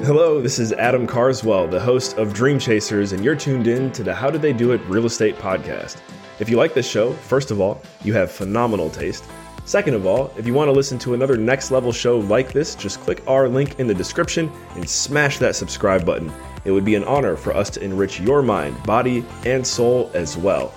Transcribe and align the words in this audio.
Hello, 0.00 0.42
this 0.42 0.58
is 0.58 0.74
Adam 0.74 1.06
Carswell, 1.06 1.66
the 1.66 1.80
host 1.80 2.18
of 2.18 2.34
Dream 2.34 2.58
Chasers, 2.58 3.12
and 3.12 3.24
you're 3.24 3.34
tuned 3.34 3.66
in 3.66 3.90
to 3.92 4.04
the 4.04 4.14
How 4.14 4.28
Did 4.28 4.42
They 4.42 4.52
Do 4.52 4.72
It 4.72 4.82
Real 4.88 5.06
Estate 5.06 5.36
podcast. 5.38 5.96
If 6.38 6.50
you 6.50 6.58
like 6.58 6.74
this 6.74 6.86
show, 6.86 7.14
first 7.14 7.50
of 7.50 7.62
all, 7.62 7.80
you 8.04 8.12
have 8.12 8.30
phenomenal 8.30 8.90
taste. 8.90 9.24
Second 9.64 9.94
of 9.94 10.04
all, 10.04 10.30
if 10.36 10.46
you 10.46 10.52
want 10.52 10.68
to 10.68 10.72
listen 10.72 10.98
to 10.98 11.14
another 11.14 11.38
next 11.38 11.70
level 11.70 11.92
show 11.92 12.18
like 12.18 12.52
this, 12.52 12.74
just 12.74 13.00
click 13.00 13.22
our 13.26 13.48
link 13.48 13.80
in 13.80 13.86
the 13.86 13.94
description 13.94 14.52
and 14.74 14.86
smash 14.86 15.38
that 15.38 15.56
subscribe 15.56 16.04
button. 16.04 16.30
It 16.66 16.72
would 16.72 16.84
be 16.84 16.94
an 16.94 17.04
honor 17.04 17.34
for 17.34 17.56
us 17.56 17.70
to 17.70 17.82
enrich 17.82 18.20
your 18.20 18.42
mind, 18.42 18.80
body, 18.82 19.24
and 19.46 19.66
soul 19.66 20.10
as 20.12 20.36
well. 20.36 20.74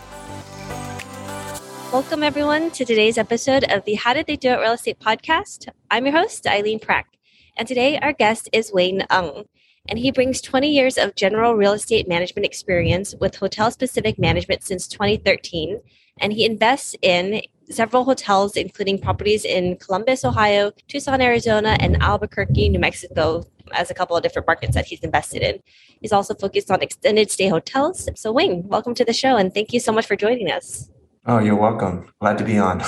Welcome, 1.91 2.23
everyone, 2.23 2.71
to 2.71 2.85
today's 2.85 3.17
episode 3.17 3.65
of 3.65 3.84
the 3.84 3.95
How 3.95 4.13
Did 4.13 4.27
They 4.27 4.38
Do 4.38 4.51
It 4.51 4.59
Real 4.62 4.71
Estate 4.71 4.99
podcast. 5.01 5.67
I'm 5.91 6.05
your 6.05 6.15
host, 6.15 6.48
Eileen 6.48 6.79
Prack. 6.79 7.18
And 7.58 7.67
today 7.67 7.98
our 7.99 8.13
guest 8.13 8.49
is 8.53 8.71
Wayne 8.71 9.05
Ung. 9.09 9.45
And 9.88 9.98
he 9.98 10.12
brings 10.12 10.41
20 10.41 10.71
years 10.71 10.98
of 10.98 11.16
general 11.16 11.55
real 11.55 11.73
estate 11.73 12.07
management 12.07 12.46
experience 12.46 13.15
with 13.20 13.35
hotel 13.35 13.71
specific 13.71 14.20
management 14.20 14.63
since 14.63 14.87
2013. 14.87 15.82
And 16.20 16.34
he 16.34 16.46
invests 16.46 16.96
in 17.01 17.41
several 17.70 18.04
hotels, 18.04 18.55
including 18.55 18.99
properties 18.99 19.46
in 19.46 19.77
Columbus, 19.77 20.26
Ohio, 20.26 20.71
Tucson, 20.88 21.21
Arizona, 21.21 21.77
and 21.79 22.01
Albuquerque, 22.01 22.70
New 22.70 22.79
Mexico, 22.79 23.46
as 23.71 23.90
a 23.90 23.93
couple 23.93 24.18
of 24.18 24.23
different 24.23 24.48
markets 24.48 24.76
that 24.76 24.85
he's 24.85 24.99
invested 25.01 25.41
in. 25.41 25.60
He's 26.01 26.12
also 26.12 26.34
focused 26.34 26.71
on 26.71 26.82
extended 26.82 27.32
stay 27.32 27.48
hotels. 27.48 28.10
So, 28.16 28.32
Wayne, 28.32 28.68
welcome 28.68 28.95
to 28.95 29.05
the 29.05 29.13
show 29.13 29.38
and 29.38 29.54
thank 29.54 29.73
you 29.73 29.79
so 29.79 29.91
much 29.91 30.05
for 30.05 30.16
joining 30.16 30.51
us. 30.51 30.90
Oh, 31.30 31.38
you're 31.38 31.55
welcome. 31.55 32.12
Glad 32.20 32.40
to 32.40 32.44
be 32.44 32.58
on. 32.58 32.82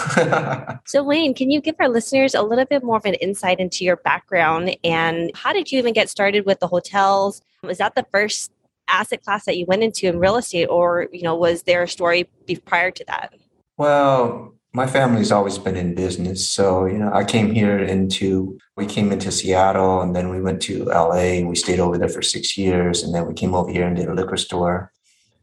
so, 0.88 1.04
Wayne, 1.04 1.36
can 1.36 1.52
you 1.52 1.62
give 1.62 1.76
our 1.80 1.88
listeners 1.88 2.34
a 2.34 2.42
little 2.42 2.66
bit 2.66 2.84
more 2.84 2.98
of 2.98 3.06
an 3.06 3.14
insight 3.14 3.60
into 3.60 3.86
your 3.86 3.98
background 3.98 4.76
and 4.84 5.30
how 5.36 5.54
did 5.54 5.72
you 5.72 5.78
even 5.78 5.94
get 5.94 6.10
started 6.10 6.48
with 6.48 6.60
the 6.60 6.66
hotels? 6.66 7.44
Was 7.62 7.78
that 7.78 7.94
the 7.94 8.04
first 8.12 8.52
asset 8.88 9.24
class 9.24 9.46
that 9.46 9.58
you 9.58 9.68
went 9.68 9.84
into 9.84 10.08
in 10.08 10.18
real 10.18 10.38
estate, 10.38 10.66
or 10.66 11.08
you 11.12 11.22
know, 11.22 11.36
was 11.36 11.62
there 11.64 11.84
a 11.84 11.88
story 11.88 12.28
prior 12.66 12.90
to 12.90 13.06
that? 13.06 13.32
Well, 13.78 14.56
my 14.74 14.88
family's 14.88 15.32
always 15.32 15.60
been 15.60 15.76
in 15.76 15.94
business, 15.94 16.50
so 16.50 16.88
you 16.88 16.98
know, 16.98 17.12
I 17.14 17.24
came 17.24 17.52
here 17.52 17.78
into 17.78 18.58
we 18.76 18.88
came 18.88 19.12
into 19.12 19.32
Seattle, 19.32 20.02
and 20.02 20.16
then 20.16 20.30
we 20.30 20.42
went 20.42 20.64
to 20.64 20.86
LA, 20.86 21.38
and 21.38 21.48
we 21.48 21.56
stayed 21.56 21.80
over 21.80 21.96
there 21.96 22.10
for 22.10 22.24
six 22.24 22.58
years, 22.58 23.04
and 23.04 23.14
then 23.14 23.28
we 23.28 23.36
came 23.36 23.54
over 23.54 23.72
here 23.72 23.86
and 23.86 23.96
did 23.96 24.08
a 24.08 24.16
liquor 24.16 24.38
store, 24.38 24.92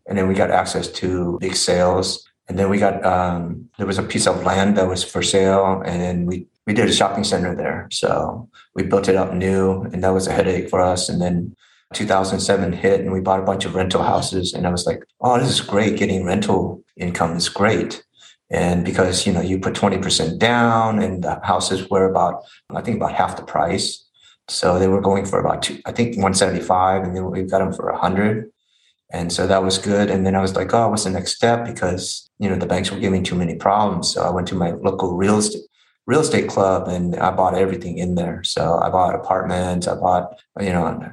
and 0.09 0.19
then 0.19 0.27
we 0.27 0.35
got 0.35 0.51
access 0.51 0.91
to 0.95 1.39
big 1.41 1.55
sales 1.55 2.28
and 2.49 2.59
then 2.59 2.71
we 2.71 2.79
got 2.79 3.05
um, 3.05 3.69
there 3.77 3.87
was 3.87 3.99
a 3.99 4.03
piece 4.03 4.27
of 4.27 4.43
land 4.43 4.77
that 4.77 4.89
was 4.89 5.05
for 5.05 5.23
sale, 5.23 5.83
and 5.85 6.27
we 6.27 6.47
we 6.67 6.73
did 6.73 6.89
a 6.89 6.93
shopping 6.93 7.25
center 7.25 7.55
there. 7.55 7.89
So 7.91 8.49
we 8.75 8.83
built 8.85 9.09
it 9.09 9.17
up 9.17 9.35
new, 9.35 9.83
and 9.83 10.03
that 10.03 10.15
was 10.15 10.27
a 10.27 10.33
headache 10.33 10.71
for 10.71 10.81
us. 10.81 11.09
And 11.09 11.21
then 11.21 11.55
2007 11.95 12.73
hit, 12.73 13.01
and 13.01 13.13
we 13.13 13.21
bought 13.21 13.41
a 13.41 13.45
bunch 13.45 13.65
of 13.67 13.75
rental 13.75 14.03
houses, 14.03 14.55
and 14.55 14.67
I 14.67 14.71
was 14.71 14.87
like, 14.87 15.03
oh, 15.21 15.39
this 15.39 15.51
is 15.51 15.61
great. 15.61 15.99
Getting 15.99 16.25
rental 16.25 16.83
income 16.97 17.37
is 17.37 17.49
great. 17.49 18.03
And 18.51 18.83
because 18.83 19.27
you 19.27 19.33
know 19.33 19.42
you 19.42 19.58
put 19.58 19.75
20% 19.75 20.39
down, 20.39 21.01
and 21.01 21.23
the 21.23 21.41
houses 21.45 21.89
were 21.91 22.08
about 22.08 22.45
I 22.70 22.81
think 22.81 22.97
about 22.97 23.13
half 23.13 23.37
the 23.37 23.42
price. 23.42 24.05
So 24.48 24.79
they 24.79 24.89
were 24.89 25.03
going 25.03 25.27
for 25.27 25.39
about 25.39 25.63
two, 25.63 25.79
I 25.85 25.92
think 25.92 26.17
175, 26.17 27.03
and 27.03 27.14
then 27.14 27.31
we 27.31 27.42
got 27.42 27.58
them 27.58 27.75
for 27.75 27.92
100. 27.92 28.51
And 29.11 29.33
so 29.33 29.46
that 29.46 29.63
was 29.63 29.79
good. 29.79 30.11
And 30.11 30.27
then 30.27 30.35
I 30.35 30.41
was 30.41 30.55
like, 30.55 30.74
oh, 30.74 30.91
what's 30.91 31.05
the 31.05 31.11
next 31.11 31.36
step? 31.36 31.64
Because, 31.64 32.29
you 32.39 32.48
know, 32.48 32.57
the 32.57 32.67
banks 32.67 32.91
were 32.91 32.98
giving 32.98 33.24
too 33.24 33.35
many 33.35 33.55
problems. 33.55 34.13
So 34.13 34.23
I 34.23 34.30
went 34.30 34.48
to 34.48 34.55
my 34.55 34.73
local 34.73 35.17
real 35.17 35.39
estate 35.39 35.63
real 36.07 36.20
estate 36.20 36.48
club 36.48 36.89
and 36.89 37.14
I 37.17 37.30
bought 37.30 37.55
everything 37.55 37.98
in 37.98 38.14
there. 38.14 38.42
So 38.42 38.80
I 38.83 38.89
bought 38.89 39.14
apartments, 39.14 39.86
I 39.86 39.95
bought, 39.95 40.41
you 40.58 40.70
know, 40.70 41.07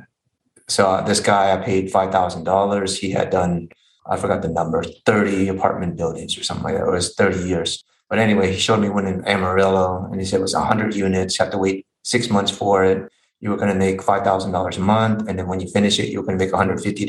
so 0.70 1.04
this 1.06 1.20
guy 1.20 1.54
I 1.54 1.58
paid 1.58 1.92
five 1.92 2.14
thousand 2.14 2.46
dollars. 2.46 2.98
He 2.98 3.12
had 3.12 3.30
done, 3.30 3.68
I 4.10 4.16
forgot 4.16 4.42
the 4.42 4.48
number, 4.48 4.84
30 4.84 5.50
apartment 5.50 5.98
buildings 5.98 6.38
or 6.38 6.44
something 6.44 6.64
like 6.64 6.76
that. 6.76 6.88
It 6.88 6.92
was 6.92 7.14
30 7.14 7.46
years. 7.46 7.84
But 8.10 8.20
anyway, 8.20 8.54
he 8.54 8.58
showed 8.58 8.80
me 8.80 8.88
one 8.88 9.06
in 9.06 9.26
Amarillo 9.26 10.08
and 10.10 10.20
he 10.20 10.26
said 10.26 10.40
it 10.40 10.44
was 10.44 10.56
100 10.56 10.96
units, 10.96 11.38
have 11.38 11.52
to 11.52 11.58
wait 11.58 11.86
six 12.04 12.30
months 12.30 12.52
for 12.52 12.86
it 12.86 13.12
you 13.46 13.52
were 13.52 13.58
going 13.58 13.72
to 13.72 13.76
make 13.76 14.00
$5,000 14.00 14.78
a 14.78 14.80
month. 14.80 15.30
And 15.30 15.38
then 15.38 15.46
when 15.46 15.60
you 15.60 15.68
finish 15.68 16.00
it, 16.00 16.10
you 16.10 16.20
were 16.20 16.26
going 16.26 16.40
to 16.40 16.44
make 16.44 16.52
$150, 16.52 17.08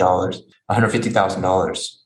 $150,000. 0.70 1.96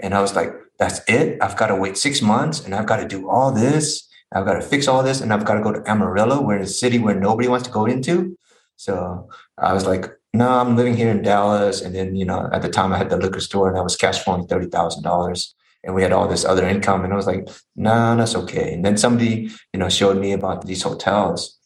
And 0.00 0.14
I 0.14 0.22
was 0.22 0.34
like, 0.34 0.54
that's 0.78 1.02
it. 1.06 1.36
I've 1.42 1.58
got 1.58 1.66
to 1.66 1.76
wait 1.76 1.98
six 1.98 2.22
months 2.22 2.64
and 2.64 2.74
I've 2.74 2.86
got 2.86 2.96
to 2.96 3.06
do 3.06 3.28
all 3.28 3.52
this. 3.52 4.08
I've 4.32 4.46
got 4.46 4.54
to 4.54 4.62
fix 4.62 4.88
all 4.88 5.02
this 5.02 5.20
and 5.20 5.34
I've 5.34 5.44
got 5.44 5.56
to 5.56 5.60
go 5.60 5.70
to 5.70 5.82
Amarillo, 5.86 6.40
where 6.40 6.56
a 6.56 6.66
city 6.66 6.98
where 6.98 7.14
nobody 7.14 7.46
wants 7.46 7.66
to 7.66 7.74
go 7.74 7.84
into. 7.84 8.38
So 8.76 9.28
I 9.58 9.74
was 9.74 9.84
like, 9.84 10.10
no, 10.32 10.48
I'm 10.48 10.76
living 10.76 10.96
here 10.96 11.10
in 11.10 11.20
Dallas. 11.20 11.82
And 11.82 11.94
then, 11.94 12.16
you 12.16 12.24
know, 12.24 12.48
at 12.54 12.62
the 12.62 12.70
time 12.70 12.90
I 12.90 12.96
had 12.96 13.10
the 13.10 13.18
liquor 13.18 13.40
store 13.40 13.68
and 13.68 13.76
I 13.76 13.82
was 13.82 13.96
cash 13.96 14.24
flowing 14.24 14.46
$30,000 14.46 15.54
and 15.84 15.94
we 15.94 16.02
had 16.02 16.12
all 16.12 16.26
this 16.26 16.46
other 16.46 16.66
income. 16.66 17.04
And 17.04 17.12
I 17.12 17.16
was 17.16 17.26
like, 17.26 17.46
no, 17.76 17.92
nah, 17.92 18.16
that's 18.16 18.34
okay. 18.34 18.72
And 18.72 18.82
then 18.82 18.96
somebody, 18.96 19.50
you 19.74 19.78
know, 19.78 19.90
showed 19.90 20.16
me 20.16 20.32
about 20.32 20.64
these 20.64 20.82
hotels. 20.82 21.58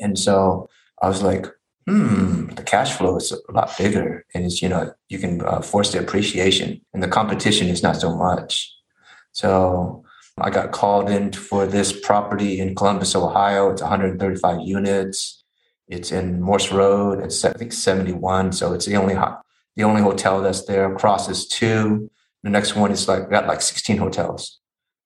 And 0.00 0.18
so 0.18 0.70
I 1.02 1.08
was 1.08 1.22
like, 1.22 1.46
hmm, 1.88 2.46
the 2.54 2.62
cash 2.62 2.92
flow 2.92 3.16
is 3.16 3.32
a 3.32 3.52
lot 3.52 3.76
bigger, 3.78 4.24
and 4.34 4.44
it's 4.44 4.60
you 4.60 4.68
know 4.68 4.92
you 5.08 5.18
can 5.18 5.40
uh, 5.42 5.60
force 5.60 5.92
the 5.92 6.00
appreciation, 6.00 6.80
and 6.92 7.02
the 7.02 7.08
competition 7.08 7.68
is 7.68 7.82
not 7.82 7.96
so 7.96 8.14
much. 8.14 8.72
So 9.32 10.04
I 10.38 10.50
got 10.50 10.72
called 10.72 11.10
in 11.10 11.32
for 11.32 11.66
this 11.66 11.98
property 11.98 12.60
in 12.60 12.74
Columbus, 12.74 13.14
Ohio. 13.14 13.70
It's 13.70 13.82
135 13.82 14.60
units. 14.60 15.42
It's 15.86 16.12
in 16.12 16.40
Morse 16.42 16.70
Road. 16.70 17.20
It's 17.24 17.44
I 17.44 17.52
think 17.52 17.72
71. 17.72 18.52
So 18.52 18.74
it's 18.74 18.86
the 18.86 18.96
only 18.96 19.14
the 19.14 19.84
only 19.84 20.02
hotel 20.02 20.42
that's 20.42 20.64
there. 20.66 20.92
Across 20.92 21.28
is 21.30 21.48
two. 21.48 22.10
The 22.42 22.50
next 22.50 22.76
one 22.76 22.92
is 22.92 23.08
like 23.08 23.30
got 23.30 23.46
like 23.46 23.62
16 23.62 23.96
hotels. 23.96 24.60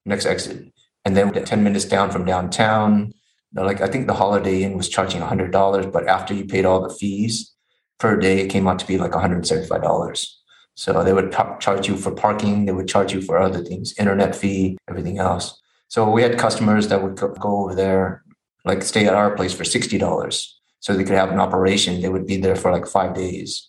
Next 0.05 0.27
exit, 0.27 0.73
and 1.05 1.17
then 1.17 1.33
10 1.33 1.63
minutes 1.63 1.85
down 1.85 2.11
from 2.11 2.25
downtown 2.25 3.13
like 3.55 3.81
I 3.81 3.87
think 3.87 4.07
the 4.07 4.15
Holiday 4.15 4.63
Inn 4.63 4.77
was 4.77 4.89
charging 4.89 5.21
hundred 5.21 5.53
dollars, 5.53 5.87
but 5.87 6.09
after 6.09 6.33
you 6.35 6.45
paid 6.45 6.65
all 6.65 6.81
the 6.81 6.95
fees 6.95 7.53
per 7.99 8.17
day, 8.17 8.41
it 8.41 8.49
came 8.49 8.67
out 8.67 8.79
to 8.79 8.87
be 8.87 8.99
like 8.99 9.13
one 9.13 9.21
hundred 9.21 9.47
seventy-five 9.47 9.83
dollars. 9.83 10.41
So 10.75 11.05
they 11.05 11.13
would 11.13 11.33
charge 11.61 11.87
you 11.87 11.97
for 11.97 12.13
parking, 12.13 12.65
they 12.65 12.73
would 12.73 12.89
charge 12.89 13.13
you 13.13 13.21
for 13.21 13.39
other 13.39 13.63
things, 13.63 13.95
internet 13.99 14.35
fee, 14.35 14.79
everything 14.89 15.19
else. 15.19 15.61
So 15.89 16.11
we 16.11 16.23
had 16.23 16.39
customers 16.39 16.89
that 16.89 17.03
would 17.03 17.17
go 17.17 17.65
over 17.65 17.75
there, 17.75 18.25
like 18.65 18.83
stay 18.83 19.07
at 19.07 19.15
our 19.15 19.37
place 19.37 19.53
for 19.53 19.65
sixty 19.65 19.99
dollars, 19.99 20.59
so 20.81 20.95
they 20.95 21.05
could 21.05 21.17
have 21.17 21.31
an 21.31 21.41
operation. 21.41 22.01
They 22.01 22.09
would 22.09 22.27
be 22.27 22.39
there 22.39 22.57
for 22.57 22.73
like 22.73 22.87
five 22.87 23.15
days. 23.15 23.69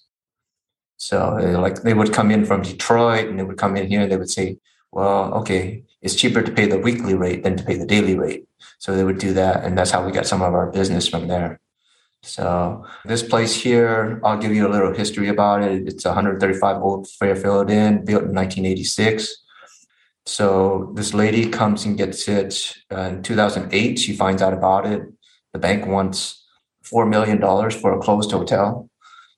So 0.98 1.36
like 1.60 1.84
they 1.84 1.94
would 1.94 2.14
come 2.14 2.32
in 2.32 2.46
from 2.46 2.62
Detroit 2.62 3.28
and 3.28 3.38
they 3.38 3.44
would 3.44 3.58
come 3.58 3.76
in 3.76 3.88
here 3.88 4.02
and 4.02 4.12
they 4.12 4.16
would 4.16 4.30
say, 4.30 4.58
"Well, 4.94 5.34
okay, 5.40 5.84
it's 6.02 6.16
cheaper 6.16 6.42
to 6.42 6.52
pay 6.52 6.68
the 6.68 6.80
weekly 6.80 7.16
rate 7.16 7.44
than 7.44 7.58
to 7.58 7.64
pay 7.64 7.78
the 7.78 7.86
daily 7.86 8.18
rate." 8.18 8.46
So 8.80 8.96
they 8.96 9.04
would 9.04 9.18
do 9.18 9.34
that. 9.34 9.64
And 9.64 9.78
that's 9.78 9.92
how 9.92 10.06
we 10.06 10.12
got 10.12 10.28
some 10.28 10.42
of 10.42 10.54
our 10.54 10.72
business 10.72 11.08
from 11.08 11.28
there. 11.28 11.59
So 12.24 12.86
this 13.06 13.22
place 13.22 13.54
here, 13.54 14.22
I'll 14.24 14.38
give 14.38 14.54
you 14.54 14.68
a 14.68 14.72
little 14.75 14.94
history 14.94 15.28
about 15.28 15.62
it. 15.62 15.88
It's 15.88 16.06
135 16.06 16.81
old 16.81 17.10
Fairfield 17.10 17.69
Inn, 17.69 18.06
built 18.06 18.24
in 18.24 18.34
1986. 18.34 19.44
So 20.25 20.92
this 20.95 21.13
lady 21.13 21.50
comes 21.50 21.86
and 21.86 21.98
gets 21.98 22.28
it 22.30 22.78
uh, 22.92 23.01
in 23.01 23.24
2008. 23.24 24.00
She 24.00 24.16
finds 24.16 24.42
out 24.42 24.54
about 24.54 24.86
it. 24.86 25.04
The 25.51 25.60
bank 25.60 25.86
wants 25.86 26.45
$4 26.86 27.10
million 27.10 27.40
for 27.72 27.94
a 27.94 28.00
closed 28.00 28.31
hotel. 28.31 28.90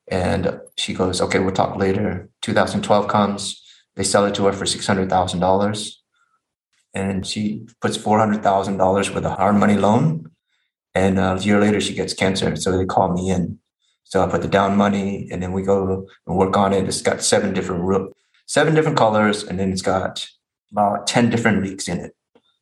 And 0.07 0.60
she 0.78 0.94
goes, 0.94 1.22
okay, 1.22 1.40
we'll 1.40 1.54
talk 1.54 1.78
later. 1.78 2.30
2012 2.44 3.07
comes. 3.07 3.65
They 3.95 4.03
sell 4.03 4.25
it 4.25 4.36
to 4.36 4.45
her 4.45 4.53
for 4.53 4.65
$600,000 4.65 5.95
and 6.95 7.27
she 7.27 7.68
puts 7.81 7.97
four 7.97 8.18
hundred 8.18 8.42
thousand 8.42 8.77
dollars 8.77 9.12
with 9.12 9.25
a 9.25 9.36
hard 9.36 9.57
money 9.57 9.75
loan, 9.75 10.31
and 10.95 11.19
a 11.19 11.38
year 11.42 11.59
later 11.59 11.81
she 11.81 11.94
gets 11.94 12.13
cancer. 12.13 12.56
So 12.56 12.75
they 12.75 12.86
call 12.86 13.13
me 13.13 13.30
in. 13.30 13.59
So 14.06 14.24
I 14.24 14.27
put 14.27 14.42
the 14.42 14.47
down 14.47 14.77
money, 14.77 15.27
and 15.31 15.44
then 15.44 15.51
we 15.51 15.62
go 15.62 16.07
and 16.25 16.38
work 16.38 16.57
on 16.57 16.74
it. 16.74 16.88
It's 16.88 17.01
got 17.01 17.21
seven 17.21 17.53
different 17.53 18.13
seven 18.47 18.74
different 18.74 18.97
colors, 18.97 19.44
and 19.44 19.59
then 19.59 19.71
it's 19.71 19.81
got 19.81 20.27
about 20.71 21.06
ten 21.06 21.30
different 21.30 21.62
leaks 21.63 21.88
in 21.88 22.00
it. 22.00 22.15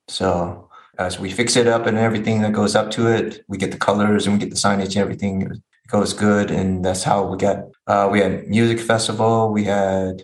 So 0.08 0.70
as 0.98 1.20
we 1.20 1.32
fix 1.32 1.56
it 1.56 1.68
up 1.68 1.86
and 1.86 1.98
everything 1.98 2.42
that 2.42 2.54
goes 2.54 2.76
up 2.76 2.92
to 2.92 3.08
it, 3.08 3.44
we 3.48 3.58
get 3.58 3.72
the 3.72 3.78
colors 3.78 4.26
and 4.26 4.36
we 4.36 4.40
get 4.40 4.50
the 4.50 4.56
signage 4.56 4.96
and 4.96 4.98
everything. 4.98 5.62
Goes 5.90 6.14
good, 6.14 6.50
and 6.50 6.84
that's 6.84 7.04
how 7.04 7.26
we 7.26 7.38
got. 7.38 7.66
Uh, 7.86 8.08
we 8.12 8.20
had 8.22 8.48
music 8.48 8.80
festival. 8.80 9.52
We 9.52 9.66
had 9.66 10.24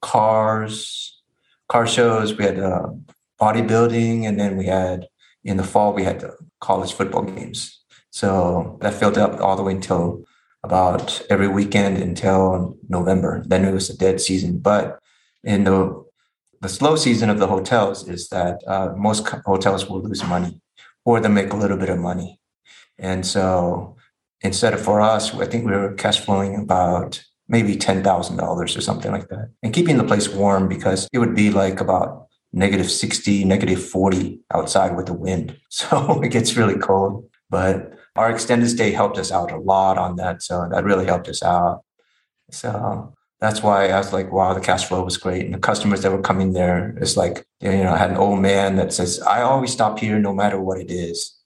cars, 0.00 1.20
car 1.68 1.86
shows. 1.86 2.36
We 2.36 2.44
had 2.44 2.58
uh, 2.58 2.88
bodybuilding, 3.40 4.24
and 4.26 4.38
then 4.38 4.56
we 4.56 4.66
had 4.66 5.08
in 5.44 5.56
the 5.56 5.64
fall 5.64 5.92
we 5.92 6.04
had 6.04 6.20
the 6.20 6.36
college 6.60 6.92
football 6.92 7.22
games. 7.22 7.80
So 8.10 8.78
that 8.80 8.94
filled 8.94 9.18
up 9.18 9.40
all 9.40 9.56
the 9.56 9.62
way 9.62 9.72
until 9.72 10.24
about 10.62 11.22
every 11.30 11.48
weekend 11.48 11.98
until 11.98 12.76
November. 12.88 13.42
Then 13.46 13.64
it 13.64 13.72
was 13.72 13.88
a 13.88 13.96
dead 13.96 14.20
season. 14.20 14.58
But 14.58 14.98
in 15.42 15.64
the 15.64 16.04
the 16.60 16.68
slow 16.68 16.94
season 16.96 17.30
of 17.30 17.38
the 17.38 17.46
hotels 17.46 18.06
is 18.06 18.28
that 18.28 18.60
uh, 18.66 18.92
most 18.94 19.26
hotels 19.46 19.88
will 19.88 20.02
lose 20.02 20.22
money 20.24 20.60
or 21.06 21.18
they 21.18 21.28
make 21.28 21.52
a 21.52 21.56
little 21.56 21.78
bit 21.78 21.88
of 21.88 21.98
money. 21.98 22.38
And 22.98 23.24
so 23.24 23.96
instead 24.42 24.74
of 24.74 24.80
for 24.82 25.00
us, 25.00 25.34
I 25.34 25.46
think 25.46 25.64
we 25.64 25.72
were 25.72 25.94
cash 25.94 26.20
flowing 26.20 26.56
about 26.56 27.24
maybe 27.50 27.76
$10,000 27.76 28.42
or 28.42 28.66
something 28.80 29.10
like 29.10 29.28
that 29.28 29.50
and 29.62 29.74
keeping 29.74 29.98
the 29.98 30.04
place 30.04 30.28
warm 30.28 30.68
because 30.68 31.08
it 31.12 31.18
would 31.18 31.34
be 31.34 31.50
like 31.50 31.80
about 31.80 32.28
negative 32.52 32.90
60, 32.90 33.44
negative 33.44 33.84
40 33.84 34.40
outside 34.54 34.96
with 34.96 35.06
the 35.06 35.12
wind. 35.12 35.56
So 35.70 36.20
it 36.22 36.30
gets 36.30 36.56
really 36.56 36.78
cold. 36.78 37.28
But 37.48 37.92
our 38.16 38.30
extended 38.30 38.68
stay 38.70 38.92
helped 38.92 39.18
us 39.18 39.32
out 39.32 39.52
a 39.52 39.56
lot 39.56 39.98
on 39.98 40.16
that. 40.16 40.42
So 40.42 40.68
that 40.70 40.84
really 40.84 41.06
helped 41.06 41.28
us 41.28 41.42
out. 41.42 41.82
So 42.50 43.14
that's 43.40 43.62
why 43.62 43.88
I 43.88 43.98
was 43.98 44.12
like, 44.12 44.30
wow, 44.30 44.52
the 44.52 44.60
cash 44.60 44.84
flow 44.84 45.02
was 45.04 45.16
great. 45.16 45.44
And 45.44 45.54
the 45.54 45.58
customers 45.58 46.02
that 46.02 46.12
were 46.12 46.20
coming 46.20 46.52
there, 46.52 46.96
it's 47.00 47.16
like, 47.16 47.46
you 47.60 47.70
know, 47.70 47.94
I 47.94 47.98
had 47.98 48.10
an 48.10 48.16
old 48.16 48.40
man 48.40 48.76
that 48.76 48.92
says, 48.92 49.20
I 49.22 49.42
always 49.42 49.72
stop 49.72 49.98
here 49.98 50.18
no 50.18 50.34
matter 50.34 50.60
what 50.60 50.78
it 50.78 50.90
is. 50.90 51.36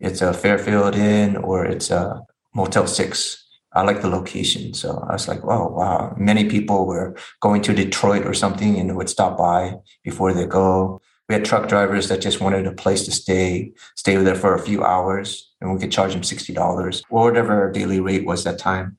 It's 0.00 0.22
a 0.22 0.32
Fairfield 0.32 0.96
Inn 0.96 1.36
or 1.36 1.64
it's 1.64 1.90
a 1.90 2.22
Motel 2.54 2.86
6. 2.86 3.42
I 3.74 3.82
like 3.82 4.02
the 4.02 4.08
location. 4.08 4.74
So 4.74 5.04
I 5.08 5.12
was 5.12 5.28
like, 5.28 5.42
oh, 5.44 5.68
wow. 5.68 6.14
Many 6.18 6.48
people 6.48 6.86
were 6.86 7.16
going 7.40 7.62
to 7.62 7.74
Detroit 7.74 8.26
or 8.26 8.34
something 8.34 8.78
and 8.78 8.96
would 8.96 9.08
stop 9.08 9.38
by 9.38 9.74
before 10.04 10.32
they 10.32 10.46
go. 10.46 11.00
We 11.28 11.34
had 11.34 11.44
truck 11.44 11.68
drivers 11.68 12.08
that 12.08 12.20
just 12.20 12.40
wanted 12.40 12.66
a 12.66 12.72
place 12.72 13.04
to 13.04 13.12
stay, 13.12 13.72
stay 13.96 14.16
there 14.16 14.34
for 14.34 14.54
a 14.54 14.58
few 14.58 14.84
hours, 14.84 15.50
and 15.60 15.72
we 15.72 15.78
could 15.78 15.92
charge 15.92 16.12
them 16.12 16.22
$60 16.22 17.04
or 17.10 17.22
whatever 17.24 17.52
our 17.54 17.72
daily 17.72 18.00
rate 18.00 18.26
was 18.26 18.44
that 18.44 18.58
time. 18.58 18.98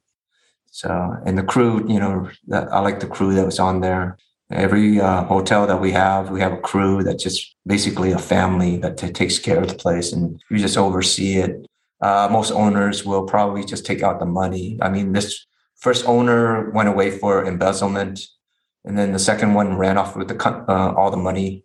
So, 0.72 1.16
and 1.24 1.38
the 1.38 1.44
crew, 1.44 1.86
you 1.88 2.00
know, 2.00 2.32
that 2.48 2.72
I 2.74 2.80
like 2.80 3.00
the 3.00 3.08
crew 3.08 3.36
that 3.36 3.46
was 3.46 3.60
on 3.60 3.82
there. 3.82 4.18
Every 4.50 5.00
uh, 5.00 5.24
hotel 5.26 5.68
that 5.68 5.80
we 5.80 5.92
have, 5.92 6.32
we 6.32 6.42
have 6.42 6.54
a 6.54 6.58
crew 6.58 7.04
that's 7.04 7.22
just 7.24 7.56
basically 7.68 8.12
a 8.12 8.18
family 8.18 8.78
that 8.78 8.98
t- 8.98 9.12
takes 9.12 9.38
care 9.38 9.62
of 9.62 9.68
the 9.68 9.76
place 9.76 10.12
and 10.12 10.42
you 10.50 10.58
just 10.58 10.78
oversee 10.78 11.36
it. 11.36 11.68
Uh, 12.04 12.28
most 12.30 12.52
owners 12.52 13.06
will 13.06 13.26
probably 13.26 13.64
just 13.64 13.86
take 13.86 14.04
out 14.04 14.20
the 14.20 14.26
money. 14.26 14.78
I 14.82 14.90
mean, 14.90 15.14
this 15.14 15.46
first 15.78 16.06
owner 16.06 16.70
went 16.72 16.90
away 16.90 17.10
for 17.12 17.46
embezzlement, 17.46 18.20
and 18.84 18.98
then 18.98 19.14
the 19.14 19.20
second 19.20 19.54
one 19.54 19.78
ran 19.78 19.98
off 19.98 20.16
with 20.18 20.28
the 20.28 20.38
uh, 20.68 20.94
all 20.98 21.12
the 21.12 21.24
money 21.30 21.64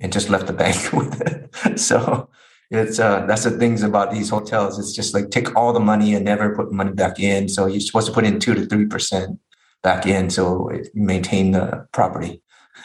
and 0.00 0.12
just 0.12 0.30
left 0.30 0.46
the 0.46 0.52
bank 0.52 0.92
with 1.00 1.20
it. 1.20 1.80
So 1.80 2.30
it's 2.70 3.00
uh, 3.00 3.26
that's 3.26 3.42
the 3.42 3.50
things 3.50 3.82
about 3.82 4.12
these 4.12 4.30
hotels. 4.30 4.78
It's 4.78 4.94
just 4.94 5.12
like 5.12 5.30
take 5.30 5.56
all 5.56 5.72
the 5.72 5.80
money 5.80 6.14
and 6.14 6.24
never 6.24 6.54
put 6.54 6.70
money 6.70 6.92
back 6.92 7.18
in. 7.18 7.48
So 7.48 7.66
you're 7.66 7.80
supposed 7.80 8.06
to 8.06 8.12
put 8.12 8.24
in 8.24 8.38
two 8.38 8.54
to 8.54 8.66
three 8.66 8.86
percent 8.86 9.40
back 9.82 10.06
in 10.06 10.30
so 10.30 10.68
it 10.68 10.88
maintain 10.94 11.50
the 11.50 11.86
property. 11.92 12.42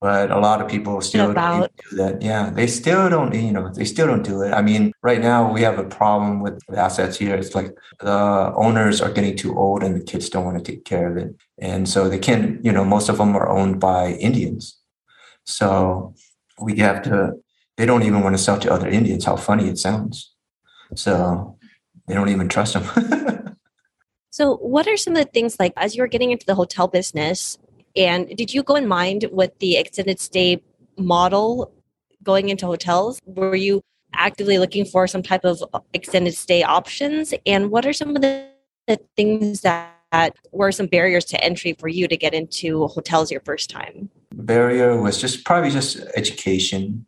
but 0.00 0.30
a 0.30 0.38
lot 0.38 0.60
of 0.60 0.68
people 0.68 1.00
still 1.00 1.30
about 1.30 1.70
do 1.90 1.96
that. 1.96 2.20
Yeah, 2.20 2.50
they 2.50 2.66
still 2.66 3.08
don't. 3.08 3.34
You 3.34 3.52
know, 3.52 3.72
they 3.72 3.84
still 3.84 4.06
don't 4.06 4.22
do 4.22 4.42
it. 4.42 4.52
I 4.52 4.60
mean, 4.62 4.92
right 5.02 5.20
now 5.20 5.50
we 5.50 5.62
have 5.62 5.78
a 5.78 5.84
problem 5.84 6.40
with 6.40 6.62
assets 6.76 7.16
here. 7.18 7.34
It's 7.34 7.54
like 7.54 7.74
the 8.00 8.52
owners 8.56 9.00
are 9.00 9.10
getting 9.10 9.36
too 9.36 9.56
old, 9.56 9.82
and 9.82 9.96
the 9.96 10.04
kids 10.04 10.28
don't 10.28 10.44
want 10.44 10.62
to 10.62 10.72
take 10.72 10.84
care 10.84 11.10
of 11.10 11.16
it, 11.16 11.34
and 11.58 11.88
so 11.88 12.08
they 12.08 12.18
can't. 12.18 12.62
You 12.64 12.72
know, 12.72 12.84
most 12.84 13.08
of 13.08 13.18
them 13.18 13.34
are 13.34 13.48
owned 13.48 13.80
by 13.80 14.12
Indians, 14.12 14.78
so 15.44 16.14
we 16.60 16.76
have 16.78 17.02
to. 17.02 17.34
They 17.76 17.86
don't 17.86 18.02
even 18.02 18.22
want 18.22 18.36
to 18.36 18.42
sell 18.42 18.58
to 18.58 18.72
other 18.72 18.88
Indians. 18.88 19.24
How 19.24 19.36
funny 19.36 19.68
it 19.68 19.78
sounds. 19.78 20.34
So 20.94 21.58
they 22.06 22.14
don't 22.14 22.28
even 22.28 22.48
trust 22.48 22.74
them. 22.74 23.56
so, 24.30 24.56
what 24.56 24.86
are 24.86 24.96
some 24.96 25.16
of 25.16 25.24
the 25.24 25.30
things 25.30 25.56
like 25.58 25.72
as 25.76 25.96
you're 25.96 26.06
getting 26.06 26.30
into 26.30 26.46
the 26.46 26.54
hotel 26.54 26.86
business? 26.86 27.58
And 27.96 28.28
did 28.36 28.52
you 28.52 28.62
go 28.62 28.74
in 28.74 28.86
mind 28.86 29.26
with 29.32 29.58
the 29.58 29.76
extended 29.76 30.20
stay 30.20 30.62
model 30.98 31.72
going 32.22 32.48
into 32.50 32.66
hotels? 32.66 33.20
Were 33.24 33.56
you 33.56 33.82
actively 34.14 34.58
looking 34.58 34.84
for 34.84 35.06
some 35.06 35.22
type 35.22 35.44
of 35.44 35.62
extended 35.94 36.34
stay 36.34 36.62
options? 36.62 37.32
And 37.46 37.70
what 37.70 37.86
are 37.86 37.92
some 37.92 38.14
of 38.14 38.22
the, 38.22 38.48
the 38.86 39.00
things 39.16 39.62
that 39.62 40.36
were 40.52 40.72
some 40.72 40.86
barriers 40.86 41.24
to 41.26 41.42
entry 41.42 41.74
for 41.78 41.88
you 41.88 42.06
to 42.08 42.16
get 42.16 42.34
into 42.34 42.86
hotels 42.88 43.30
your 43.30 43.40
first 43.40 43.70
time? 43.70 44.10
Barrier 44.34 45.00
was 45.00 45.20
just 45.20 45.44
probably 45.44 45.70
just 45.70 45.98
education. 46.14 47.06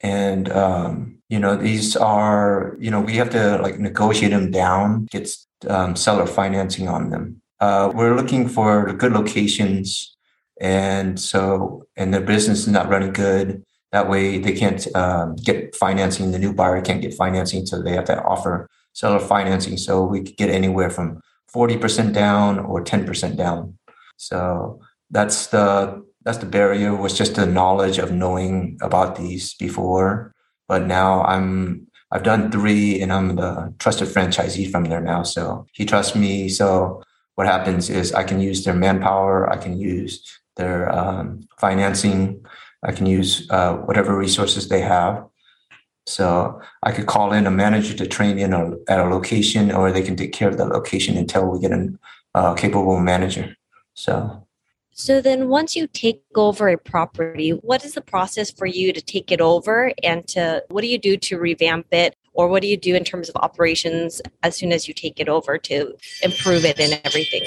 And, 0.00 0.50
um, 0.52 1.18
you 1.28 1.38
know, 1.38 1.56
these 1.56 1.96
are, 1.96 2.76
you 2.78 2.90
know, 2.90 3.00
we 3.00 3.14
have 3.14 3.30
to 3.30 3.58
like 3.62 3.78
negotiate 3.78 4.32
them 4.32 4.50
down, 4.50 5.06
get 5.06 5.30
um, 5.68 5.96
seller 5.96 6.26
financing 6.26 6.88
on 6.88 7.10
them. 7.10 7.40
Uh, 7.60 7.90
we're 7.94 8.14
looking 8.14 8.48
for 8.48 8.92
good 8.92 9.12
locations 9.12 10.14
and 10.60 11.18
so 11.18 11.86
and 11.96 12.12
their 12.12 12.20
business 12.20 12.60
is 12.60 12.68
not 12.68 12.88
running 12.88 13.12
good. 13.12 13.64
That 13.92 14.08
way 14.08 14.38
they 14.38 14.52
can't 14.52 14.86
um, 14.96 15.36
get 15.36 15.74
financing. 15.76 16.32
The 16.32 16.38
new 16.38 16.52
buyer 16.52 16.80
can't 16.80 17.02
get 17.02 17.14
financing 17.14 17.66
so 17.66 17.80
they 17.80 17.92
have 17.92 18.06
to 18.06 18.22
offer 18.22 18.68
seller 18.92 19.20
financing. 19.20 19.76
So 19.76 20.04
we 20.04 20.22
could 20.22 20.36
get 20.36 20.50
anywhere 20.50 20.90
from 20.90 21.20
40% 21.54 22.12
down 22.12 22.58
or 22.58 22.82
10% 22.82 23.36
down. 23.36 23.78
So 24.16 24.80
that's 25.10 25.48
the 25.48 26.04
that's 26.24 26.38
the 26.38 26.46
barrier. 26.46 26.94
Was 26.94 27.16
just 27.16 27.34
the 27.34 27.46
knowledge 27.46 27.98
of 27.98 28.10
knowing 28.10 28.78
about 28.80 29.16
these 29.16 29.54
before. 29.54 30.32
But 30.66 30.86
now 30.86 31.22
i'm 31.24 31.86
i've 32.10 32.22
done 32.22 32.50
three 32.50 33.00
and 33.02 33.12
i'm 33.12 33.36
the 33.36 33.74
trusted 33.78 34.08
franchisee 34.08 34.70
from 34.70 34.84
there 34.84 35.00
now. 35.00 35.22
So 35.22 35.66
he 35.72 35.84
trusts 35.84 36.16
me. 36.16 36.48
So 36.48 37.02
what 37.34 37.46
happens 37.46 37.90
is 37.90 38.12
i 38.12 38.24
can 38.24 38.40
use 38.40 38.64
their 38.64 38.74
manpower. 38.74 39.50
I 39.50 39.56
can 39.56 39.78
use 39.78 40.22
their 40.56 40.94
um, 40.94 41.46
financing. 41.58 42.44
I 42.82 42.92
can 42.92 43.06
use 43.06 43.48
uh, 43.50 43.74
whatever 43.74 44.16
resources 44.16 44.68
they 44.68 44.80
have. 44.80 45.24
So 46.06 46.60
I 46.82 46.92
could 46.92 47.06
call 47.06 47.32
in 47.32 47.46
a 47.46 47.50
manager 47.50 47.94
to 47.94 48.06
train 48.06 48.38
in 48.38 48.52
a, 48.52 48.72
at 48.88 49.00
a 49.00 49.04
location, 49.04 49.72
or 49.72 49.90
they 49.90 50.02
can 50.02 50.16
take 50.16 50.32
care 50.32 50.48
of 50.48 50.58
the 50.58 50.66
location 50.66 51.16
until 51.16 51.50
we 51.50 51.60
get 51.60 51.72
a 51.72 51.88
uh, 52.34 52.54
capable 52.54 53.00
manager. 53.00 53.56
So. 53.94 54.46
So 54.96 55.20
then, 55.20 55.48
once 55.48 55.74
you 55.74 55.88
take 55.88 56.22
over 56.36 56.68
a 56.68 56.78
property, 56.78 57.50
what 57.50 57.84
is 57.84 57.94
the 57.94 58.00
process 58.00 58.50
for 58.50 58.66
you 58.66 58.92
to 58.92 59.00
take 59.00 59.32
it 59.32 59.40
over, 59.40 59.92
and 60.04 60.26
to 60.28 60.62
what 60.68 60.82
do 60.82 60.88
you 60.88 60.98
do 60.98 61.16
to 61.16 61.38
revamp 61.38 61.86
it, 61.90 62.14
or 62.32 62.46
what 62.48 62.62
do 62.62 62.68
you 62.68 62.76
do 62.76 62.94
in 62.94 63.02
terms 63.02 63.28
of 63.28 63.34
operations 63.36 64.22
as 64.44 64.56
soon 64.56 64.72
as 64.72 64.86
you 64.86 64.94
take 64.94 65.18
it 65.18 65.28
over 65.28 65.58
to 65.58 65.94
improve 66.22 66.64
it 66.64 66.78
and 66.78 67.00
everything? 67.02 67.42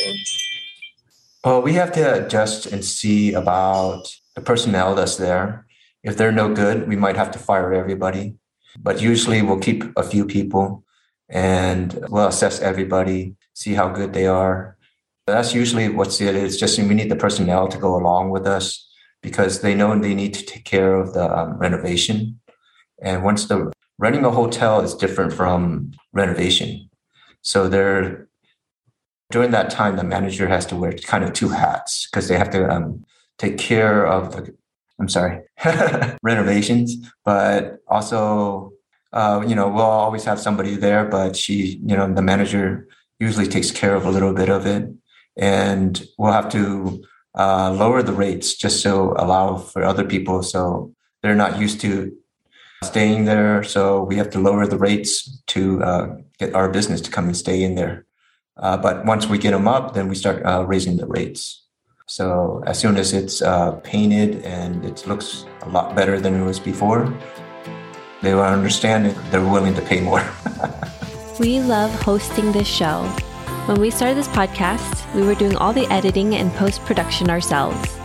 Well, 1.44 1.62
we 1.62 1.74
have 1.74 1.92
to 1.94 2.26
adjust 2.26 2.66
and 2.66 2.84
see 2.84 3.34
about 3.34 4.08
the 4.36 4.42
personnel 4.42 4.96
that's 4.96 5.18
there. 5.18 5.66
If 6.04 6.18
they're 6.18 6.32
no 6.32 6.54
good, 6.54 6.88
we 6.88 6.96
might 6.96 7.16
have 7.16 7.32
to 7.32 7.40
fire 7.40 7.74
everybody. 7.74 8.36
But 8.80 9.02
usually 9.02 9.42
we'll 9.42 9.60
keep 9.60 9.84
a 9.98 10.04
few 10.04 10.26
people 10.26 10.84
and 11.30 12.06
we'll 12.10 12.28
assess 12.28 12.60
everybody, 12.60 13.36
see 13.54 13.74
how 13.74 13.90
good 13.90 14.14
they 14.14 14.28
are. 14.28 14.78
That's 15.26 15.54
usually 15.54 15.90
what's 15.90 16.22
it. 16.22 16.36
it 16.36 16.44
is. 16.44 16.58
Just 16.58 16.80
we 16.80 16.94
need 16.94 17.12
the 17.12 17.16
personnel 17.16 17.68
to 17.68 17.78
go 17.78 17.96
along 17.96 18.30
with 18.30 18.48
us 18.48 18.88
because 19.22 19.62
they 19.62 19.76
know 19.76 19.98
they 19.98 20.16
need 20.16 20.34
to 20.36 20.46
take 20.46 20.64
care 20.64 20.96
of 20.96 21.14
the 21.14 21.38
um, 21.38 21.58
renovation. 21.58 22.40
And 23.02 23.24
once 23.24 23.46
the 23.48 23.72
running 24.00 24.26
a 24.26 24.32
hotel 24.32 24.82
is 24.82 24.94
different 24.94 25.34
from 25.34 25.92
renovation. 26.14 26.90
So 27.42 27.68
they're 27.68 28.27
during 29.30 29.52
that 29.52 29.70
time, 29.70 29.96
the 29.98 30.04
manager 30.04 30.48
has 30.48 30.66
to 30.68 30.76
wear 30.76 30.94
kind 30.94 31.24
of 31.24 31.34
two 31.34 31.50
hats 31.50 32.08
because 32.10 32.28
they 32.28 32.38
have 32.38 32.50
to 32.52 32.70
um, 32.70 33.06
take 33.38 33.58
care 33.58 34.06
of 34.08 34.36
the, 34.36 34.56
I'm 35.00 35.10
sorry, 35.10 35.42
renovations, 36.24 36.96
but 37.26 37.80
also, 37.88 38.74
uh, 39.14 39.44
you 39.46 39.56
know, 39.56 39.68
we'll 39.68 39.84
always 39.84 40.24
have 40.26 40.40
somebody 40.40 40.76
there, 40.76 41.06
but 41.06 41.36
she, 41.36 41.80
you 41.86 41.96
know, 41.96 42.12
the 42.12 42.22
manager 42.22 42.88
usually 43.20 43.48
takes 43.48 43.72
care 43.72 43.96
of 43.96 44.06
a 44.06 44.10
little 44.10 44.34
bit 44.34 44.50
of 44.50 44.66
it. 44.66 44.90
And 45.38 46.04
we'll 46.18 46.34
have 46.34 46.50
to 46.52 47.04
uh, 47.38 47.72
lower 47.72 48.02
the 48.02 48.14
rates 48.14 48.56
just 48.56 48.82
so 48.82 49.14
allow 49.18 49.58
for 49.58 49.84
other 49.84 50.04
people. 50.04 50.42
So 50.42 50.94
they're 51.22 51.36
not 51.36 51.60
used 51.60 51.80
to 51.82 52.16
staying 52.84 53.26
there. 53.26 53.64
So 53.64 54.04
we 54.04 54.16
have 54.16 54.30
to 54.32 54.40
lower 54.40 54.66
the 54.66 54.78
rates 54.78 55.42
to 55.48 55.84
uh, 55.84 56.16
get 56.40 56.56
our 56.56 56.70
business 56.70 57.02
to 57.02 57.12
come 57.12 57.26
and 57.26 57.38
stay 57.38 57.62
in 57.62 57.76
there. 57.76 58.07
Uh, 58.60 58.78
but 58.78 59.06
once 59.06 59.28
we 59.28 59.38
get 59.38 59.52
them 59.52 59.68
up, 59.68 59.94
then 59.94 60.08
we 60.08 60.16
start 60.16 60.44
uh, 60.46 60.66
raising 60.66 60.98
the 60.98 61.06
rates. 61.06 61.64
So 62.08 62.64
as 62.66 62.80
soon 62.80 62.98
as 62.98 63.14
it's 63.14 63.42
uh, 63.42 63.74
painted 63.84 64.44
and 64.46 64.84
it 64.86 65.06
looks 65.08 65.46
a 65.64 65.70
lot 65.70 65.96
better 65.96 66.20
than 66.20 66.42
it 66.42 66.46
was 66.46 66.60
before, 66.60 67.14
they 68.22 68.34
will 68.34 68.42
understand 68.42 69.08
it. 69.08 69.16
They're 69.30 69.42
willing 69.42 69.76
to 69.76 69.82
pay 69.82 70.02
more. 70.02 70.24
we 71.40 71.60
love 71.60 71.92
hosting 72.02 72.52
this 72.52 72.68
show. 72.68 73.04
When 73.68 73.82
we 73.82 73.92
started 73.92 74.16
this 74.16 74.30
podcast, 74.30 75.14
we 75.14 75.24
were 75.24 75.36
doing 75.36 75.58
all 75.58 75.74
the 75.74 75.86
editing 75.92 76.36
and 76.36 76.52
post 76.54 76.82
production 76.86 77.30
ourselves. 77.30 77.98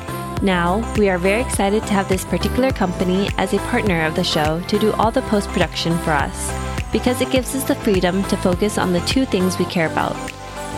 Now, 0.43 0.83
we 0.99 1.09
are 1.09 1.19
very 1.19 1.41
excited 1.41 1.87
to 1.87 1.93
have 1.93 2.09
this 2.09 2.25
particular 2.25 2.73
company 2.73 3.31
as 3.39 3.55
a 3.55 3.59
partner 3.71 4.05
of 4.05 4.17
the 4.17 4.25
show 4.25 4.61
to 4.63 4.79
do 4.79 4.93
all 4.95 5.13
the 5.13 5.23
post 5.23 5.49
production 5.51 5.97
for 5.99 6.11
us 6.11 6.53
because 6.91 7.21
it 7.21 7.31
gives 7.31 7.55
us 7.55 7.63
the 7.63 7.77
freedom 7.77 8.25
to 8.25 8.37
focus 8.37 8.77
on 8.77 8.93
the 8.93 9.01
two 9.03 9.25
things 9.25 9.59
we 9.59 9.65
care 9.67 9.87
about 9.87 10.32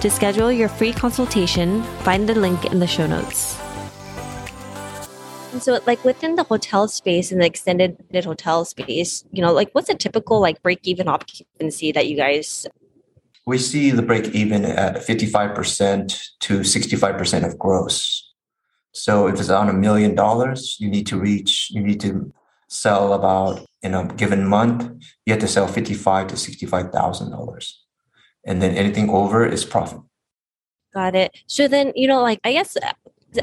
To 0.00 0.08
schedule 0.08 0.50
your 0.50 0.68
free 0.68 0.92
consultation, 0.92 1.82
find 2.04 2.26
the 2.26 2.34
link 2.34 2.64
in 2.64 2.78
the 2.78 2.86
show 2.86 3.06
notes. 3.06 3.60
And 5.52 5.62
so, 5.62 5.78
like 5.86 6.02
within 6.04 6.36
the 6.36 6.44
hotel 6.44 6.88
space 6.88 7.30
and 7.30 7.40
the 7.42 7.46
extended 7.46 7.98
hotel 8.24 8.64
space, 8.64 9.24
you 9.30 9.42
know, 9.42 9.52
like 9.52 9.70
what's 9.72 9.90
a 9.90 9.94
typical 9.94 10.40
like 10.40 10.62
break 10.62 10.80
even 10.84 11.06
occupancy 11.06 11.92
that 11.92 12.08
you 12.08 12.16
guys? 12.16 12.66
We 13.46 13.58
see 13.58 13.90
the 13.90 14.00
break 14.00 14.28
even 14.28 14.64
at 14.64 14.96
55% 14.96 16.28
to 16.40 16.60
65% 16.60 17.46
of 17.46 17.58
gross. 17.58 18.32
So 18.92 19.26
if 19.26 19.38
it's 19.38 19.50
on 19.50 19.68
a 19.68 19.72
million 19.74 20.14
dollars, 20.14 20.76
you 20.80 20.88
need 20.88 21.06
to 21.08 21.18
reach, 21.18 21.68
you 21.70 21.82
need 21.82 22.00
to 22.00 22.32
sell 22.68 23.12
about 23.12 23.66
in 23.82 23.94
a 23.94 24.06
given 24.06 24.46
month, 24.46 24.90
you 25.26 25.32
have 25.32 25.40
to 25.40 25.48
sell 25.48 25.66
fifty-five 25.66 26.28
to 26.28 26.36
sixty-five 26.36 26.90
thousand 26.90 27.30
dollars, 27.30 27.84
and 28.44 28.62
then 28.62 28.74
anything 28.74 29.10
over 29.10 29.46
is 29.46 29.64
profit. 29.64 30.00
Got 30.94 31.14
it. 31.14 31.36
So 31.46 31.68
then, 31.68 31.92
you 31.94 32.08
know, 32.08 32.22
like 32.22 32.40
I 32.44 32.52
guess 32.52 32.76
uh, 32.76 32.92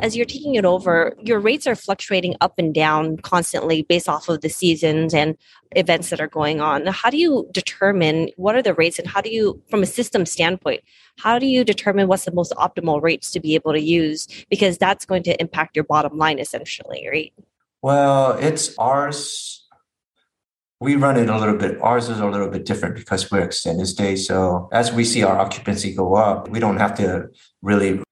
as 0.01 0.17
you're 0.17 0.25
taking 0.25 0.55
it 0.55 0.65
over, 0.65 1.15
your 1.23 1.39
rates 1.39 1.65
are 1.65 1.75
fluctuating 1.75 2.35
up 2.41 2.55
and 2.57 2.73
down 2.73 3.17
constantly 3.17 3.83
based 3.83 4.09
off 4.09 4.27
of 4.27 4.41
the 4.41 4.49
seasons 4.49 5.13
and 5.13 5.37
events 5.75 6.09
that 6.09 6.19
are 6.19 6.27
going 6.27 6.59
on. 6.59 6.85
How 6.87 7.09
do 7.09 7.17
you 7.17 7.47
determine 7.51 8.29
what 8.35 8.55
are 8.55 8.61
the 8.61 8.73
rates 8.73 8.99
and 8.99 9.07
how 9.07 9.21
do 9.21 9.29
you, 9.29 9.61
from 9.69 9.83
a 9.83 9.85
system 9.85 10.25
standpoint, 10.25 10.81
how 11.17 11.39
do 11.39 11.45
you 11.45 11.63
determine 11.63 12.07
what's 12.07 12.25
the 12.25 12.33
most 12.33 12.53
optimal 12.57 13.01
rates 13.01 13.31
to 13.31 13.39
be 13.39 13.55
able 13.55 13.73
to 13.73 13.81
use? 13.81 14.27
Because 14.49 14.77
that's 14.77 15.05
going 15.05 15.23
to 15.23 15.39
impact 15.39 15.75
your 15.75 15.85
bottom 15.85 16.17
line 16.17 16.39
essentially, 16.39 17.07
right? 17.09 17.33
Well, 17.81 18.33
it's 18.39 18.77
ours. 18.77 19.66
We 20.79 20.95
run 20.95 21.17
it 21.17 21.27
a 21.27 21.37
little 21.39 21.57
bit. 21.57 21.81
Ours 21.81 22.07
is 22.07 22.19
a 22.19 22.27
little 22.27 22.49
bit 22.49 22.65
different 22.65 22.95
because 22.95 23.31
we're 23.31 23.41
extended 23.41 23.87
stay. 23.87 24.15
So 24.15 24.69
as 24.71 24.91
we 24.91 25.03
see 25.03 25.23
our 25.23 25.39
occupancy 25.39 25.93
go 25.93 26.15
up, 26.15 26.49
we 26.49 26.59
don't 26.59 26.77
have 26.77 26.95
to 26.97 27.29
really 27.63 28.03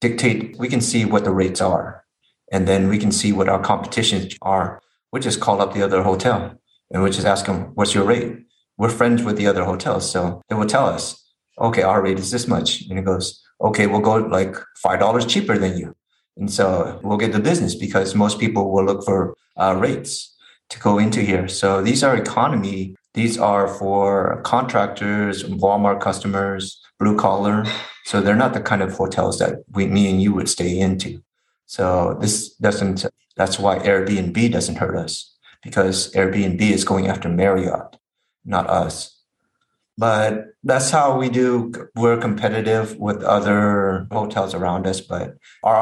dictate. 0.00 0.56
We 0.58 0.68
can 0.68 0.80
see 0.80 1.04
what 1.04 1.24
the 1.24 1.32
rates 1.32 1.60
are, 1.60 2.04
and 2.52 2.68
then 2.68 2.88
we 2.88 2.98
can 2.98 3.10
see 3.10 3.32
what 3.32 3.48
our 3.48 3.60
competition 3.60 4.28
are. 4.42 4.80
We 5.12 5.18
just 5.18 5.40
call 5.40 5.60
up 5.60 5.74
the 5.74 5.82
other 5.82 6.02
hotel 6.02 6.54
and 6.90 7.02
we 7.02 7.10
just 7.10 7.26
ask 7.26 7.46
them, 7.46 7.72
"What's 7.74 7.94
your 7.94 8.04
rate?" 8.04 8.46
We're 8.78 8.88
friends 8.88 9.22
with 9.22 9.36
the 9.36 9.48
other 9.48 9.64
hotels, 9.64 10.08
so 10.10 10.40
they 10.48 10.54
will 10.54 10.66
tell 10.66 10.86
us, 10.86 11.20
"Okay, 11.58 11.82
our 11.82 12.00
rate 12.00 12.18
is 12.18 12.30
this 12.30 12.46
much," 12.46 12.82
and 12.88 12.98
it 12.98 13.04
goes, 13.04 13.42
"Okay, 13.60 13.86
we'll 13.88 14.00
go 14.00 14.16
like 14.16 14.54
five 14.76 15.00
dollars 15.00 15.26
cheaper 15.26 15.58
than 15.58 15.76
you." 15.76 15.94
And 16.36 16.50
so 16.50 17.00
we'll 17.02 17.18
get 17.18 17.32
the 17.32 17.40
business 17.40 17.74
because 17.74 18.14
most 18.14 18.38
people 18.38 18.70
will 18.70 18.84
look 18.84 19.04
for 19.04 19.34
uh, 19.56 19.74
rates 19.78 20.31
to 20.72 20.78
go 20.78 20.98
into 20.98 21.20
here. 21.20 21.48
So 21.48 21.82
these 21.82 22.02
are 22.02 22.16
economy. 22.16 22.96
These 23.14 23.38
are 23.38 23.68
for 23.68 24.40
contractors, 24.42 25.44
Walmart 25.44 26.00
customers, 26.00 26.80
blue 26.98 27.16
collar. 27.16 27.64
So 28.06 28.20
they're 28.20 28.34
not 28.34 28.54
the 28.54 28.60
kind 28.60 28.82
of 28.82 28.94
hotels 28.94 29.38
that 29.38 29.62
we, 29.70 29.86
me 29.86 30.10
and 30.10 30.20
you 30.22 30.32
would 30.32 30.48
stay 30.48 30.80
into. 30.80 31.22
So 31.66 32.16
this 32.20 32.54
doesn't, 32.56 33.04
that's 33.36 33.58
why 33.58 33.78
Airbnb 33.80 34.50
doesn't 34.50 34.76
hurt 34.76 34.96
us 34.96 35.36
because 35.62 36.10
Airbnb 36.12 36.60
is 36.60 36.84
going 36.84 37.06
after 37.06 37.28
Marriott, 37.28 37.96
not 38.44 38.66
us. 38.68 39.11
But 40.02 40.56
that's 40.64 40.90
how 40.90 41.16
we 41.16 41.28
do. 41.28 41.70
We're 41.94 42.16
competitive 42.16 42.96
with 42.96 43.22
other 43.22 44.08
hotels 44.10 44.52
around 44.52 44.84
us, 44.84 45.00
but 45.00 45.36
our 45.62 45.76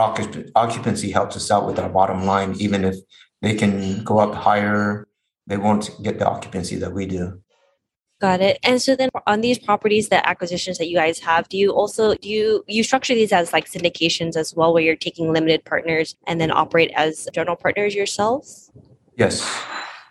occupancy 0.54 1.10
helps 1.10 1.36
us 1.36 1.50
out 1.50 1.66
with 1.66 1.78
our 1.78 1.88
bottom 1.88 2.26
line. 2.26 2.54
Even 2.58 2.84
if 2.84 2.96
they 3.40 3.54
can 3.54 4.04
go 4.04 4.18
up 4.18 4.34
higher, 4.34 5.08
they 5.46 5.56
won't 5.56 5.88
get 6.02 6.18
the 6.18 6.28
occupancy 6.28 6.76
that 6.76 6.92
we 6.92 7.06
do. 7.06 7.40
Got 8.20 8.42
it. 8.42 8.58
And 8.62 8.82
so 8.82 8.94
then 8.94 9.08
on 9.26 9.40
these 9.40 9.58
properties, 9.58 10.10
the 10.10 10.20
acquisitions 10.28 10.76
that 10.76 10.88
you 10.90 10.98
guys 10.98 11.18
have, 11.20 11.48
do 11.48 11.56
you 11.56 11.70
also 11.70 12.14
do 12.14 12.28
you 12.28 12.62
you 12.68 12.84
structure 12.84 13.14
these 13.14 13.32
as 13.32 13.54
like 13.54 13.70
syndications 13.70 14.36
as 14.36 14.54
well, 14.54 14.74
where 14.74 14.82
you're 14.82 14.96
taking 14.96 15.32
limited 15.32 15.64
partners 15.64 16.14
and 16.26 16.38
then 16.38 16.50
operate 16.50 16.90
as 16.94 17.26
general 17.32 17.56
partners 17.56 17.94
yourselves? 17.94 18.70
Yes. 19.16 19.40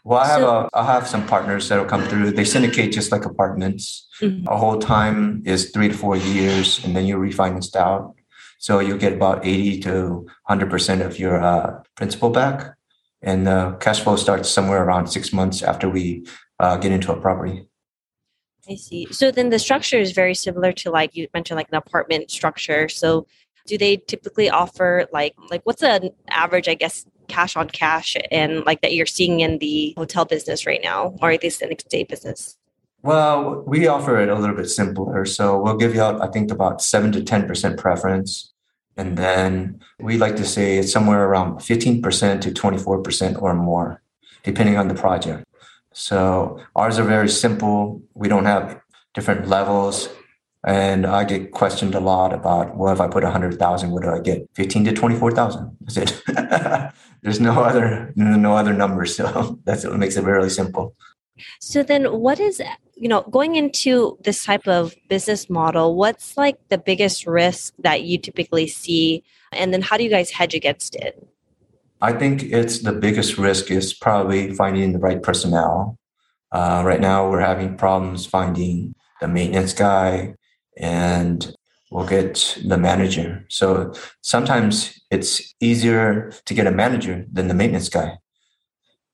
Well, 0.04 0.20
I 0.20 0.28
have 0.28 0.42
so, 0.42 0.50
a 0.50 0.70
I 0.74 0.86
have 0.86 1.08
some 1.08 1.28
partners 1.28 1.68
that'll 1.68 1.86
come 1.86 2.04
through. 2.06 2.32
They 2.32 2.46
syndicate 2.46 2.92
just 2.92 3.12
like 3.12 3.26
apartments. 3.26 4.08
Mm-hmm. 4.22 4.48
A 4.48 4.58
whole 4.58 4.80
time 4.80 5.44
is 5.46 5.72
three 5.72 5.90
to 5.90 5.94
four 5.94 6.16
years, 6.18 6.84
and 6.84 6.96
then 6.96 7.06
you 7.06 7.18
refinance 7.18 7.76
out. 7.76 8.16
So 8.60 8.80
you 8.80 8.98
get 8.98 9.14
about 9.14 9.46
eighty 9.46 9.80
to 9.82 10.26
hundred 10.46 10.70
percent 10.70 11.02
of 11.02 11.20
your 11.20 11.42
uh, 11.42 11.82
principal 11.96 12.30
back, 12.30 12.76
and 13.22 13.48
the 13.48 13.78
cash 13.80 14.02
flow 14.02 14.16
starts 14.16 14.50
somewhere 14.50 14.84
around 14.84 15.08
six 15.08 15.32
months 15.34 15.64
after 15.64 15.90
we 15.90 16.26
uh, 16.60 16.78
get 16.78 16.92
into 16.92 17.12
a 17.12 17.20
property. 17.20 17.68
I 18.70 18.76
see. 18.76 19.08
So 19.12 19.32
then 19.32 19.50
the 19.50 19.60
structure 19.60 19.98
is 19.98 20.12
very 20.12 20.36
similar 20.36 20.72
to 20.74 20.92
like 20.92 21.16
you 21.16 21.28
mentioned, 21.34 21.58
like 21.58 21.70
an 21.70 21.76
apartment 21.76 22.30
structure. 22.30 22.88
So 22.88 23.28
do 23.66 23.78
they 23.78 23.98
typically 23.98 24.50
offer 24.50 25.08
like 25.12 25.36
like 25.50 25.62
what's 25.64 25.84
an 25.84 26.12
average, 26.30 26.68
I 26.68 26.76
guess, 26.76 27.06
cash 27.30 27.56
on 27.56 27.70
cash 27.70 28.18
and 28.32 28.66
like 28.66 28.82
that 28.82 28.94
you're 28.94 29.06
seeing 29.06 29.40
in 29.40 29.60
the 29.60 29.94
hotel 29.96 30.26
business 30.26 30.66
right 30.66 30.82
now, 30.84 31.16
or 31.22 31.32
at 31.32 31.42
least 31.44 31.62
in 31.62 31.70
the 31.70 31.76
day 31.76 32.04
business? 32.04 32.58
Well, 33.02 33.64
we 33.66 33.88
offer 33.88 34.20
it 34.20 34.28
a 34.28 34.36
little 34.36 34.56
bit 34.56 34.70
simpler. 34.70 35.24
So 35.26 35.62
we'll 35.62 35.78
give 35.78 35.96
you 35.96 36.02
out, 36.02 36.22
I 36.22 36.28
think, 36.28 36.52
about 36.52 36.82
seven 36.82 37.12
to 37.14 37.22
10% 37.22 37.78
preference. 37.78 38.54
And 38.98 39.18
then 39.18 39.80
we 40.00 40.18
like 40.18 40.36
to 40.36 40.46
say 40.46 40.78
it's 40.78 40.92
somewhere 40.92 41.24
around 41.24 41.60
15% 41.60 42.42
to 42.42 42.52
24% 42.52 43.42
or 43.42 43.54
more, 43.54 44.02
depending 44.44 44.78
on 44.78 44.90
the 44.90 44.96
project. 44.96 45.46
So 45.94 46.60
ours 46.76 47.00
are 47.00 47.06
very 47.06 47.30
simple. 47.30 48.02
We 48.14 48.28
don't 48.28 48.46
have 48.46 48.82
different 49.14 49.48
levels. 49.48 50.10
And 50.66 51.06
I 51.06 51.24
get 51.24 51.52
questioned 51.52 51.96
a 51.96 52.00
lot 52.02 52.34
about, 52.34 52.76
well, 52.76 52.92
if 52.94 53.00
I 53.00 53.08
put 53.08 53.24
100,000, 53.24 53.92
what 53.92 54.04
do 54.04 54.10
I 54.10 54.20
get? 54.20 54.48
15 54.56 54.86
to 54.86 54.94
24,000. 54.94 55.78
That's 55.82 55.98
it. 55.98 56.92
There's 57.22 57.40
no 57.40 57.62
other, 57.62 58.12
no 58.16 58.58
other 58.58 58.74
numbers. 58.74 59.16
So 59.16 59.60
that's 59.64 59.86
what 59.86 59.98
makes 59.98 60.18
it 60.18 60.24
really 60.24 60.50
simple. 60.50 60.96
So 61.62 61.84
then 61.84 62.06
what 62.06 62.40
is, 62.42 62.62
you 62.96 63.08
know, 63.08 63.22
going 63.22 63.56
into 63.56 64.18
this 64.24 64.44
type 64.44 64.68
of 64.68 64.94
business 65.08 65.50
model, 65.50 65.96
what's 65.96 66.36
like 66.36 66.58
the 66.68 66.78
biggest 66.78 67.26
risk 67.26 67.74
that 67.80 68.04
you 68.04 68.18
typically 68.18 68.68
see? 68.68 69.24
And 69.54 69.74
then 69.74 69.82
how 69.82 69.96
do 69.96 70.04
you 70.04 70.10
guys 70.10 70.32
hedge 70.32 70.54
against 70.54 70.96
it? 70.96 71.26
I 72.02 72.14
think 72.14 72.44
it's 72.44 72.80
the 72.80 72.94
biggest 72.94 73.38
risk 73.38 73.72
is 73.72 73.94
probably 73.94 74.54
finding 74.54 74.94
the 74.94 75.00
right 75.00 75.22
personnel. 75.22 75.98
Uh, 76.52 76.82
right 76.86 77.00
now, 77.02 77.30
we're 77.30 77.42
having 77.42 77.78
problems 77.78 78.26
finding 78.26 78.96
the 79.22 79.28
maintenance 79.28 79.74
guy, 79.74 80.36
and 80.80 81.54
we'll 81.92 82.08
get 82.08 82.58
the 82.66 82.78
manager. 82.78 83.46
So 83.50 83.94
sometimes 84.22 85.00
it's 85.12 85.54
easier 85.60 86.32
to 86.46 86.54
get 86.54 86.68
a 86.68 86.72
manager 86.72 87.26
than 87.32 87.48
the 87.48 87.54
maintenance 87.54 87.90
guy. 87.90 88.18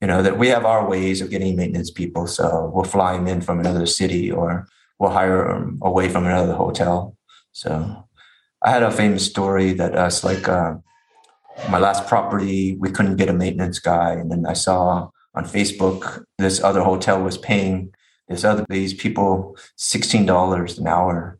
You 0.01 0.07
know, 0.07 0.21
that 0.21 0.37
we 0.37 0.49
have 0.49 0.65
our 0.65 0.87
ways 0.87 1.21
of 1.21 1.29
getting 1.29 1.55
maintenance 1.55 1.89
people. 1.89 2.27
So 2.27 2.71
we'll 2.73 2.83
fly 2.83 3.13
them 3.13 3.27
in 3.27 3.41
from 3.41 3.59
another 3.59 3.85
city 3.85 4.31
or 4.31 4.67
we'll 4.99 5.11
hire 5.11 5.47
them 5.47 5.79
away 5.81 6.09
from 6.09 6.25
another 6.25 6.53
hotel. 6.53 7.17
So 7.53 8.07
I 8.61 8.71
had 8.71 8.83
a 8.83 8.91
famous 8.91 9.25
story 9.25 9.73
that 9.73 9.95
us 9.95 10.23
like 10.23 10.47
uh, 10.47 10.75
my 11.69 11.79
last 11.79 12.07
property, 12.07 12.75
we 12.77 12.91
couldn't 12.91 13.15
get 13.15 13.29
a 13.29 13.33
maintenance 13.33 13.79
guy. 13.79 14.11
And 14.11 14.29
then 14.29 14.45
I 14.45 14.53
saw 14.53 15.09
on 15.33 15.45
Facebook 15.45 16.25
this 16.37 16.61
other 16.61 16.83
hotel 16.83 17.21
was 17.21 17.37
paying 17.37 17.93
this 18.27 18.43
other 18.43 18.65
these 18.69 18.93
people 18.93 19.55
$16 19.77 20.77
an 20.77 20.87
hour 20.87 21.39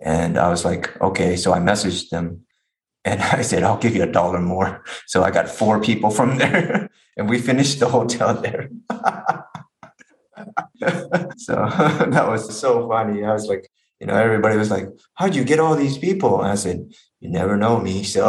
and 0.00 0.38
I 0.38 0.48
was 0.48 0.64
like, 0.64 0.98
okay. 1.00 1.36
So 1.36 1.52
I 1.52 1.58
messaged 1.58 2.08
them 2.10 2.46
and 3.04 3.20
I 3.38 3.42
said, 3.42 3.62
I'll 3.62 3.78
give 3.78 3.94
you 3.94 4.02
a 4.02 4.12
dollar 4.12 4.40
more. 4.40 4.82
So 5.06 5.22
I 5.22 5.30
got 5.30 5.48
four 5.48 5.80
people 5.80 6.10
from 6.10 6.38
there 6.38 6.88
and 7.16 7.28
we 7.28 7.38
finished 7.38 7.80
the 7.80 7.88
hotel 7.88 8.34
there. 8.34 8.70
so 11.36 11.54
that 11.54 12.26
was 12.28 12.58
so 12.58 12.88
funny. 12.88 13.24
I 13.24 13.32
was 13.32 13.46
like, 13.46 13.68
You 14.00 14.06
know, 14.06 14.16
everybody 14.16 14.56
was 14.56 14.70
like, 14.70 14.88
"How'd 15.12 15.34
you 15.36 15.44
get 15.44 15.60
all 15.60 15.76
these 15.76 15.98
people?" 15.98 16.40
And 16.40 16.48
I 16.48 16.56
said, 16.56 16.88
"You 17.20 17.28
never 17.28 17.58
know 17.58 17.78
me." 17.78 18.02
So. 18.02 18.24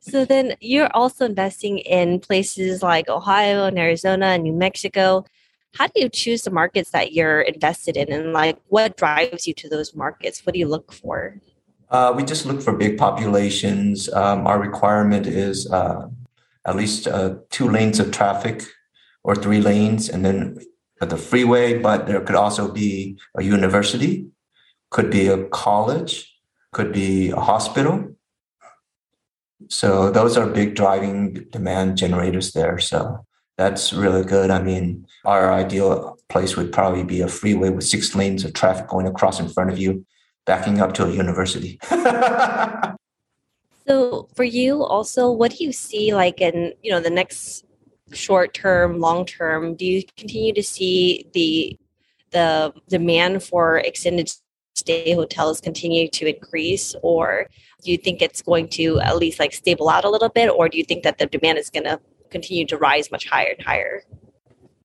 so 0.00 0.24
then 0.24 0.56
you're 0.60 0.88
also 0.96 1.26
investing 1.26 1.84
in 1.84 2.20
places 2.20 2.82
like 2.82 3.10
Ohio 3.10 3.66
and 3.66 3.78
Arizona 3.78 4.32
and 4.32 4.42
New 4.42 4.56
Mexico. 4.56 5.26
How 5.74 5.86
do 5.86 6.00
you 6.00 6.08
choose 6.08 6.42
the 6.42 6.50
markets 6.50 6.90
that 6.90 7.12
you're 7.12 7.40
invested 7.40 7.96
in 7.96 8.12
and 8.12 8.32
like 8.32 8.58
what 8.68 8.96
drives 8.96 9.46
you 9.46 9.54
to 9.54 9.68
those 9.68 9.94
markets? 9.94 10.44
What 10.44 10.52
do 10.52 10.58
you 10.58 10.68
look 10.68 10.92
for? 10.92 11.40
Uh, 11.90 12.12
we 12.14 12.24
just 12.24 12.46
look 12.46 12.60
for 12.62 12.72
big 12.72 12.98
populations. 12.98 14.08
Um, 14.12 14.46
our 14.46 14.58
requirement 14.58 15.26
is 15.26 15.70
uh, 15.70 16.08
at 16.66 16.76
least 16.76 17.06
uh, 17.06 17.36
two 17.50 17.68
lanes 17.68 18.00
of 18.00 18.10
traffic 18.10 18.62
or 19.24 19.34
three 19.34 19.60
lanes, 19.60 20.08
and 20.08 20.24
then 20.24 20.58
the 21.00 21.16
freeway. 21.16 21.78
But 21.78 22.06
there 22.06 22.20
could 22.20 22.36
also 22.36 22.72
be 22.72 23.18
a 23.36 23.42
university, 23.42 24.26
could 24.90 25.10
be 25.10 25.28
a 25.28 25.44
college, 25.48 26.34
could 26.72 26.92
be 26.92 27.30
a 27.30 27.40
hospital. 27.40 28.16
So 29.68 30.10
those 30.10 30.36
are 30.36 30.46
big 30.46 30.74
driving 30.74 31.46
demand 31.50 31.96
generators 31.96 32.52
there. 32.52 32.78
So 32.78 33.24
that's 33.62 33.92
really 33.92 34.24
good. 34.24 34.50
I 34.50 34.60
mean, 34.60 35.06
our 35.24 35.52
ideal 35.52 36.18
place 36.28 36.56
would 36.56 36.72
probably 36.72 37.04
be 37.04 37.20
a 37.20 37.28
freeway 37.28 37.70
with 37.70 37.84
six 37.84 38.12
lanes 38.14 38.44
of 38.44 38.54
traffic 38.54 38.88
going 38.88 39.06
across 39.06 39.38
in 39.38 39.48
front 39.48 39.70
of 39.70 39.78
you, 39.78 40.04
backing 40.46 40.80
up 40.80 40.94
to 40.94 41.04
a 41.06 41.10
university. 41.10 41.78
so 43.86 44.28
for 44.34 44.42
you 44.42 44.82
also, 44.82 45.30
what 45.30 45.52
do 45.52 45.62
you 45.62 45.72
see 45.72 46.12
like 46.12 46.40
in, 46.40 46.72
you 46.82 46.90
know, 46.90 46.98
the 46.98 47.10
next 47.10 47.64
short 48.12 48.52
term, 48.52 48.98
long 48.98 49.24
term? 49.24 49.76
Do 49.76 49.86
you 49.86 50.02
continue 50.16 50.52
to 50.54 50.62
see 50.62 51.28
the 51.32 51.78
the 52.32 52.72
demand 52.88 53.44
for 53.44 53.78
extended 53.78 54.32
stay 54.74 55.12
hotels 55.12 55.60
continue 55.60 56.08
to 56.08 56.26
increase 56.34 56.96
or 57.02 57.46
do 57.84 57.90
you 57.90 57.98
think 57.98 58.22
it's 58.22 58.40
going 58.40 58.66
to 58.66 58.98
at 59.00 59.18
least 59.18 59.38
like 59.38 59.52
stable 59.52 59.90
out 59.90 60.06
a 60.06 60.08
little 60.08 60.30
bit 60.30 60.48
or 60.48 60.66
do 60.66 60.78
you 60.78 60.84
think 60.84 61.02
that 61.02 61.18
the 61.18 61.26
demand 61.26 61.58
is 61.58 61.68
going 61.68 61.84
to 61.84 62.00
continue 62.32 62.66
to 62.66 62.76
rise 62.76 63.10
much 63.10 63.28
higher 63.28 63.54
and 63.56 63.64
higher? 63.64 64.02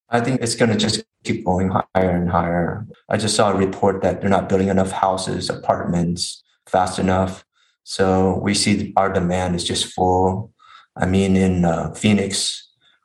I 0.09 0.21
think 0.21 0.41
it's 0.41 0.55
going 0.55 0.71
to 0.71 0.77
just 0.77 1.03
keep 1.23 1.43
going 1.43 1.69
higher 1.69 2.11
and 2.11 2.29
higher. 2.29 2.85
I 3.09 3.17
just 3.17 3.35
saw 3.35 3.51
a 3.51 3.55
report 3.55 4.01
that 4.03 4.21
they're 4.21 4.29
not 4.29 4.47
building 4.47 4.69
enough 4.69 4.91
houses, 4.91 5.49
apartments 5.49 6.43
fast 6.65 6.99
enough. 6.99 7.43
So 7.83 8.39
we 8.39 8.53
see 8.53 8.93
our 8.95 9.11
demand 9.11 9.55
is 9.55 9.63
just 9.63 9.93
full. 9.93 10.51
I 10.95 11.05
mean, 11.05 11.35
in 11.35 11.65
uh, 11.65 11.93
Phoenix, 11.93 12.63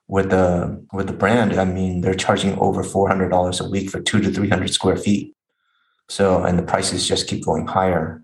with 0.08 0.30
the 0.30 0.84
with 0.92 1.06
the 1.06 1.12
brand, 1.12 1.58
I 1.58 1.64
mean, 1.64 2.00
they're 2.00 2.14
charging 2.14 2.58
over 2.58 2.82
four 2.82 3.08
hundred 3.08 3.30
dollars 3.30 3.60
a 3.60 3.68
week 3.68 3.90
for 3.90 4.00
two 4.00 4.20
to 4.20 4.30
three 4.30 4.48
hundred 4.48 4.70
square 4.72 4.96
feet. 4.96 5.34
So, 6.08 6.44
and 6.44 6.58
the 6.58 6.62
prices 6.62 7.08
just 7.08 7.28
keep 7.28 7.44
going 7.44 7.66
higher. 7.66 8.22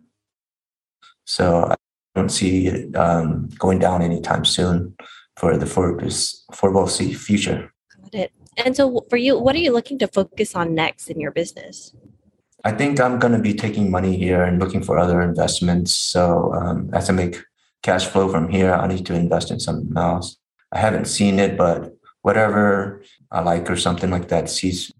So 1.24 1.66
I 1.70 1.76
don't 2.14 2.28
see 2.30 2.66
it 2.66 2.96
um, 2.96 3.48
going 3.58 3.78
down 3.78 4.02
anytime 4.02 4.44
soon 4.44 4.96
for 5.38 5.56
the 5.56 5.66
foreseeable 5.66 6.88
future. 6.88 7.72
Got 8.02 8.14
it. 8.14 8.32
And 8.56 8.76
so, 8.76 9.06
for 9.08 9.16
you, 9.16 9.38
what 9.38 9.54
are 9.54 9.60
you 9.60 9.72
looking 9.72 9.98
to 10.00 10.08
focus 10.08 10.56
on 10.56 10.74
next 10.74 11.08
in 11.08 11.20
your 11.20 11.30
business? 11.30 11.94
I 12.64 12.72
think 12.72 13.00
I'm 13.00 13.20
going 13.20 13.34
to 13.34 13.38
be 13.38 13.54
taking 13.54 13.88
money 13.88 14.16
here 14.16 14.42
and 14.42 14.58
looking 14.58 14.82
for 14.82 14.98
other 14.98 15.22
investments. 15.22 15.94
So, 15.94 16.52
um, 16.54 16.90
as 16.92 17.08
I 17.08 17.12
make 17.12 17.38
cash 17.84 18.06
flow 18.06 18.28
from 18.28 18.48
here, 18.48 18.72
I 18.74 18.88
need 18.88 19.06
to 19.06 19.14
invest 19.14 19.52
in 19.52 19.60
something 19.60 19.96
else. 19.96 20.36
I 20.72 20.80
haven't 20.80 21.06
seen 21.06 21.38
it, 21.38 21.56
but 21.56 21.94
whatever 22.22 23.02
I 23.30 23.40
like 23.40 23.70
or 23.70 23.76
something 23.76 24.10
like 24.10 24.28
that 24.28 24.50
sees 24.50 24.92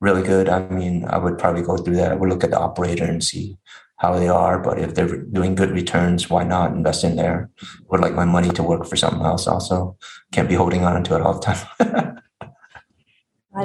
really 0.00 0.22
good. 0.22 0.48
I 0.48 0.68
mean, 0.68 1.04
I 1.06 1.18
would 1.18 1.38
probably 1.38 1.62
go 1.62 1.76
through 1.76 1.96
that. 1.96 2.12
I 2.12 2.14
would 2.14 2.28
look 2.28 2.44
at 2.44 2.50
the 2.50 2.60
operator 2.60 3.04
and 3.04 3.22
see 3.22 3.58
how 3.96 4.18
they 4.18 4.28
are. 4.28 4.58
But 4.58 4.78
if 4.78 4.94
they're 4.94 5.22
doing 5.22 5.54
good 5.54 5.70
returns, 5.70 6.28
why 6.30 6.44
not 6.44 6.72
invest 6.72 7.04
in 7.04 7.16
there? 7.16 7.50
Would 7.88 8.00
like 8.00 8.14
my 8.14 8.24
money 8.24 8.50
to 8.50 8.62
work 8.62 8.86
for 8.86 8.96
something 8.96 9.22
else 9.22 9.46
also. 9.46 9.96
Can't 10.32 10.48
be 10.48 10.54
holding 10.54 10.84
on 10.84 11.02
to 11.04 11.16
it 11.16 11.22
all 11.22 11.38
the 11.38 11.40
time. 11.40 12.20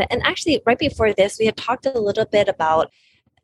and 0.09 0.21
actually, 0.23 0.61
right 0.65 0.79
before 0.79 1.13
this, 1.13 1.37
we 1.39 1.45
had 1.45 1.57
talked 1.57 1.85
a 1.85 1.99
little 1.99 2.25
bit 2.25 2.47
about 2.47 2.91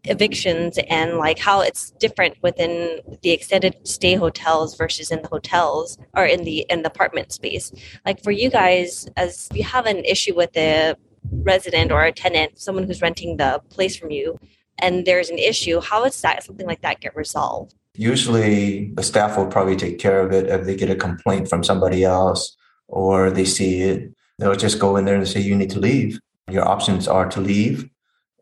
evictions 0.03 0.79
and 0.89 1.17
like 1.17 1.39
how 1.39 1.61
it's 1.61 1.91
different 1.91 2.35
within 2.41 2.99
the 3.23 3.31
extended 3.31 3.75
stay 3.85 4.15
hotels 4.15 4.77
versus 4.77 5.11
in 5.11 5.21
the 5.21 5.27
hotels 5.27 5.97
or 6.15 6.25
in 6.25 6.43
the 6.43 6.65
in 6.69 6.81
the 6.83 6.87
apartment 6.87 7.31
space 7.31 7.71
like 8.05 8.23
for 8.23 8.31
you 8.31 8.49
guys 8.49 9.07
as 9.17 9.49
you 9.53 9.63
have 9.63 9.85
an 9.85 9.97
issue 10.05 10.35
with 10.35 10.55
a 10.55 10.95
resident 11.31 11.91
or 11.91 12.03
a 12.03 12.11
tenant 12.11 12.57
someone 12.57 12.85
who's 12.85 13.01
renting 13.01 13.37
the 13.37 13.61
place 13.69 13.97
from 13.97 14.11
you 14.11 14.39
and 14.79 15.05
there's 15.05 15.29
an 15.29 15.37
issue, 15.37 15.79
how 15.81 16.03
does 16.03 16.21
that 16.21 16.43
something 16.43 16.67
like 16.67 16.81
that 16.81 16.99
get 16.99 17.15
resolved? 17.15 17.73
Usually, 17.95 18.91
the 18.93 19.03
staff 19.03 19.37
will 19.37 19.47
probably 19.47 19.75
take 19.75 19.97
care 19.97 20.19
of 20.19 20.31
it 20.31 20.47
if 20.47 20.65
they 20.65 20.75
get 20.75 20.89
a 20.89 20.95
complaint 20.95 21.49
from 21.49 21.63
somebody 21.63 22.03
else 22.03 22.55
or 22.87 23.31
they 23.31 23.45
see 23.45 23.81
it. 23.81 24.13
They'll 24.37 24.55
just 24.55 24.79
go 24.79 24.97
in 24.97 25.05
there 25.05 25.15
and 25.15 25.27
say, 25.27 25.39
"You 25.41 25.55
need 25.55 25.71
to 25.71 25.79
leave." 25.79 26.19
Your 26.49 26.67
options 26.67 27.07
are 27.07 27.27
to 27.29 27.41
leave, 27.41 27.89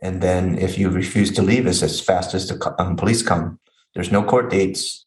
and 0.02 0.22
then 0.22 0.58
if 0.60 0.78
you 0.78 0.90
refuse 0.90 1.32
to 1.32 1.42
leave, 1.42 1.66
it's 1.66 1.82
as 1.82 2.02
fast 2.02 2.34
as 2.34 2.50
the 2.50 2.76
um, 2.80 2.96
police 2.98 3.24
come. 3.24 3.60
There's 3.94 4.12
no 4.12 4.24
court 4.24 4.52
dates, 4.52 5.06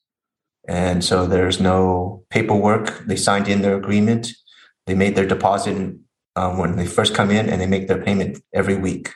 and 0.67 1.05
so 1.05 1.27
there's 1.27 1.61
no 1.61 2.25
paperwork. 2.31 3.07
They 3.07 3.17
signed 3.17 3.49
in 3.49 3.61
their 3.61 3.77
agreement. 3.77 4.33
They 4.87 4.95
made 4.95 5.15
their 5.15 5.27
deposit 5.27 5.77
um, 6.37 6.59
when 6.59 6.77
they 6.77 6.87
first 6.87 7.15
come 7.15 7.31
in, 7.31 7.51
and 7.51 7.61
they 7.61 7.67
make 7.67 7.87
their 7.87 8.03
payment 8.03 8.43
every 8.55 8.77
week. 8.77 9.13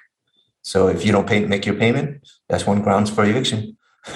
So 0.63 0.89
if 0.89 1.05
you 1.05 1.13
don't 1.13 1.27
pay, 1.27 1.45
make 1.45 1.67
your 1.67 1.75
payment, 1.75 2.27
that's 2.49 2.67
one 2.67 2.83
grounds 2.83 3.11
for 3.11 3.25
eviction. 3.25 3.77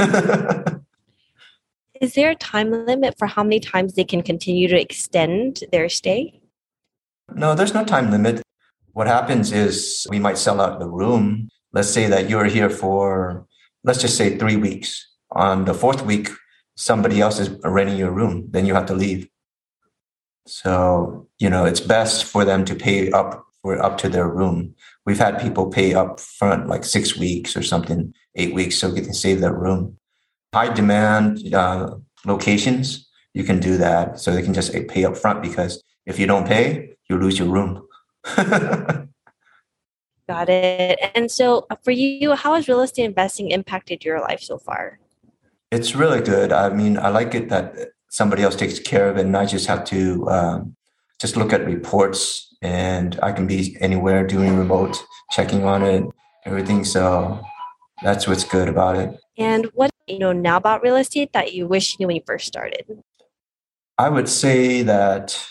Is 2.01 2.15
there 2.15 2.31
a 2.31 2.35
time 2.35 2.71
limit 2.71 3.19
for 3.19 3.27
how 3.27 3.43
many 3.43 3.59
times 3.61 3.95
they 3.95 4.05
can 4.05 4.23
continue 4.23 4.69
to 4.69 4.81
extend 4.81 5.65
their 5.73 5.89
stay? 5.89 6.41
No, 7.35 7.55
there's 7.55 7.75
no 7.75 7.85
time 7.85 8.11
limit. 8.11 8.43
What 8.93 9.07
happens 9.07 9.51
is 9.53 10.07
we 10.11 10.19
might 10.19 10.39
sell 10.39 10.61
out 10.61 10.79
the 10.79 10.89
room. 10.89 11.49
Let's 11.73 11.91
say 11.91 12.07
that 12.07 12.31
you're 12.31 12.45
here 12.45 12.71
for, 12.71 13.47
let's 13.83 14.01
just 14.01 14.17
say 14.17 14.37
three 14.37 14.57
weeks. 14.57 15.07
On 15.33 15.65
the 15.65 15.75
fourth 15.75 16.03
week, 16.03 16.29
somebody 16.77 17.21
else 17.21 17.41
is 17.41 17.51
renting 17.65 17.97
your 17.97 18.13
room. 18.13 18.47
Then 18.51 18.67
you 18.67 18.75
have 18.75 18.87
to 18.87 18.95
leave. 18.95 19.29
So, 20.47 21.29
you 21.39 21.51
know, 21.51 21.65
it's 21.65 21.81
best 21.81 22.25
for 22.25 22.45
them 22.45 22.65
to 22.67 22.75
pay 22.75 23.11
up 23.11 23.45
for 23.63 23.83
up 23.83 23.99
to 23.99 24.09
their 24.09 24.29
room 24.29 24.75
we've 25.07 25.19
had 25.19 25.41
people 25.41 25.71
pay 25.71 25.95
up 25.95 26.21
front 26.21 26.69
like 26.69 26.85
six 26.85 27.17
weeks 27.17 27.57
or 27.57 27.63
something, 27.63 28.13
eight 28.35 28.53
weeks, 28.53 28.77
so 28.77 28.91
we 28.91 29.01
can 29.01 29.15
save 29.15 29.41
that 29.41 29.55
room. 29.55 29.97
High 30.53 30.75
demand 30.75 31.55
uh, 31.55 31.95
locations, 32.27 33.09
you 33.33 33.45
can 33.45 33.61
do 33.61 33.79
that. 33.79 34.19
So 34.19 34.33
they 34.33 34.43
can 34.43 34.53
just 34.53 34.73
pay 34.89 35.05
up 35.05 35.17
front 35.17 35.43
because 35.43 35.83
if 36.05 36.19
you 36.19 36.27
don't 36.27 36.47
pay, 36.47 36.97
you 37.09 37.19
lose 37.19 37.39
your 37.39 37.49
room. 37.49 37.87
Got 40.29 40.49
it. 40.49 40.99
And 41.15 41.31
so 41.31 41.67
uh, 41.71 41.77
for 41.85 41.93
you, 41.93 42.35
how 42.35 42.55
has 42.55 42.67
real 42.67 42.81
estate 42.81 43.05
investing 43.05 43.51
impacted 43.51 44.05
your 44.05 44.21
life 44.21 44.41
so 44.41 44.59
far? 44.59 44.99
It's 45.71 45.95
really 45.95 46.21
good. 46.21 46.53
I 46.53 46.71
mean, 46.71 46.99
I 46.99 47.11
like 47.11 47.35
it 47.35 47.49
that 47.51 47.75
somebody 48.09 48.43
else 48.43 48.57
takes 48.57 48.81
care 48.81 49.09
of 49.09 49.19
it 49.19 49.27
and 49.27 49.37
I 49.37 49.47
just 49.47 49.67
have 49.67 49.85
to 49.85 50.29
um, 50.29 50.76
just 51.21 51.37
look 51.37 51.53
at 51.53 51.65
reports 51.65 52.55
and 52.63 53.19
I 53.23 53.33
can 53.33 53.47
be 53.47 53.77
anywhere 53.81 54.27
doing 54.27 54.57
remote, 54.57 55.03
checking 55.31 55.65
on 55.65 55.83
it, 55.83 56.05
everything. 56.45 56.85
So 56.85 57.41
that's 58.03 58.27
what's 58.27 58.45
good 58.45 58.69
about 58.69 58.97
it. 58.97 59.19
And 59.39 59.67
what 59.75 59.91
you 60.07 60.19
know 60.19 60.33
now 60.33 60.57
about 60.57 60.83
real 60.83 60.97
estate 60.97 61.33
that 61.33 61.53
you 61.53 61.67
wish 61.67 61.93
you 61.93 61.97
knew 62.01 62.07
when 62.09 62.17
you 62.17 62.23
first 62.27 62.47
started? 62.47 62.85
I 63.99 64.09
would 64.09 64.29
say 64.29 64.83
that 64.83 65.47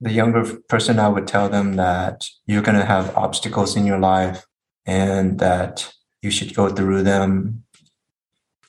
the 0.00 0.12
younger 0.12 0.56
person, 0.68 0.98
I 0.98 1.08
would 1.08 1.26
tell 1.26 1.48
them 1.48 1.74
that 1.76 2.26
you're 2.46 2.62
going 2.62 2.78
to 2.78 2.84
have 2.84 3.16
obstacles 3.16 3.76
in 3.76 3.84
your 3.84 3.98
life 3.98 4.46
and 4.86 5.38
that 5.40 5.92
you 6.22 6.30
should 6.30 6.54
go 6.54 6.68
through 6.68 7.02
them. 7.02 7.64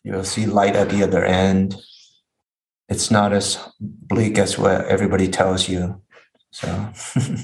You'll 0.04 0.24
see 0.24 0.46
light 0.46 0.76
at 0.76 0.90
the 0.90 1.04
other 1.04 1.24
end. 1.24 1.76
It's 2.90 3.12
not 3.12 3.32
as 3.32 3.60
bleak 3.80 4.38
as 4.38 4.58
what 4.58 4.86
everybody 4.86 5.28
tells 5.28 5.70
you. 5.70 6.02
So 6.52 6.92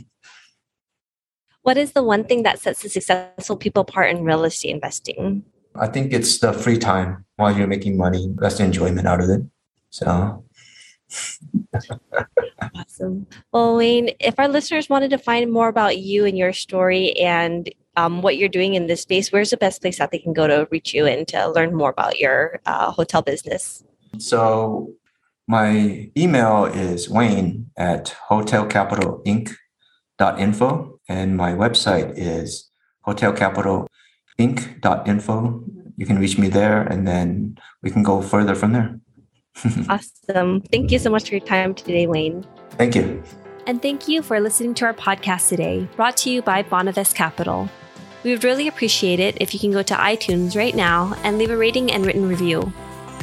What 1.68 1.78
is 1.78 1.92
the 1.92 2.02
one 2.02 2.24
thing 2.24 2.44
that 2.44 2.60
sets 2.60 2.82
the 2.82 2.88
successful 2.88 3.58
people 3.58 3.82
apart 3.82 4.10
in 4.10 4.24
real 4.24 4.46
estate 4.46 4.70
investing? 4.70 5.44
I 5.76 5.88
think 5.88 6.14
it's 6.14 6.38
the 6.40 6.54
free 6.54 6.78
time 6.78 7.26
while 7.36 7.58
you're 7.58 7.68
making 7.68 7.98
money. 7.98 8.34
That's 8.38 8.58
the 8.58 8.64
enjoyment 8.64 9.06
out 9.06 9.22
of 9.22 9.30
it. 9.30 9.42
So. 9.90 10.46
awesome. 12.74 13.28
Well, 13.52 13.76
Wayne, 13.76 14.12
if 14.22 14.40
our 14.40 14.48
listeners 14.48 14.90
wanted 14.90 15.10
to 15.10 15.18
find 15.18 15.52
more 15.52 15.68
about 15.68 15.98
you 15.98 16.24
and 16.24 16.38
your 16.38 16.54
story 16.54 17.12
and 17.20 17.70
um, 17.98 18.22
what 18.22 18.38
you're 18.38 18.48
doing 18.48 18.76
in 18.76 18.88
this 18.88 19.02
space, 19.02 19.34
where's 19.34 19.50
the 19.50 19.58
best 19.58 19.82
place 19.82 19.98
that 19.98 20.12
they 20.12 20.20
can 20.20 20.32
go 20.32 20.48
to 20.48 20.70
reach 20.72 20.94
you 20.94 21.06
and 21.06 21.28
to 21.28 21.50
learn 21.50 21.76
more 21.76 21.90
about 21.90 22.18
your 22.18 22.62
uh, 22.66 22.92
hotel 22.92 23.22
business? 23.22 23.84
So, 24.20 24.94
my 25.48 26.10
email 26.18 26.66
is 26.66 27.10
wayne 27.10 27.72
at 27.78 28.14
hotelcapitalinc.info 28.30 31.00
and 31.08 31.38
my 31.38 31.54
website 31.54 32.12
is 32.18 32.70
Hotel 33.04 33.32
Capital 33.32 33.88
inc.info. 34.38 35.64
You 35.96 36.06
can 36.06 36.20
reach 36.20 36.38
me 36.38 36.50
there 36.50 36.82
and 36.84 37.08
then 37.08 37.58
we 37.82 37.90
can 37.90 38.04
go 38.04 38.22
further 38.22 38.56
from 38.56 38.74
there. 38.74 39.00
awesome. 39.90 40.62
Thank 40.62 40.92
you 40.92 41.00
so 41.00 41.10
much 41.10 41.30
for 41.30 41.36
your 41.36 41.46
time 41.46 41.74
today, 41.74 42.06
Wayne. 42.06 42.46
Thank 42.72 42.96
you. 42.96 43.24
And 43.66 43.82
thank 43.82 44.08
you 44.08 44.22
for 44.22 44.40
listening 44.40 44.74
to 44.76 44.86
our 44.86 44.94
podcast 44.94 45.50
today, 45.50 45.88
brought 45.96 46.18
to 46.18 46.30
you 46.30 46.42
by 46.42 46.64
Bonavest 46.64 47.16
Capital. 47.16 47.70
We 48.24 48.32
would 48.32 48.44
really 48.44 48.68
appreciate 48.68 49.20
it 49.20 49.38
if 49.42 49.54
you 49.54 49.60
can 49.60 49.72
go 49.72 49.84
to 49.84 49.94
iTunes 49.94 50.56
right 50.56 50.76
now 50.76 51.16
and 51.24 51.38
leave 51.38 51.50
a 51.50 51.58
rating 51.58 51.92
and 51.92 52.06
written 52.06 52.28
review. 52.28 52.72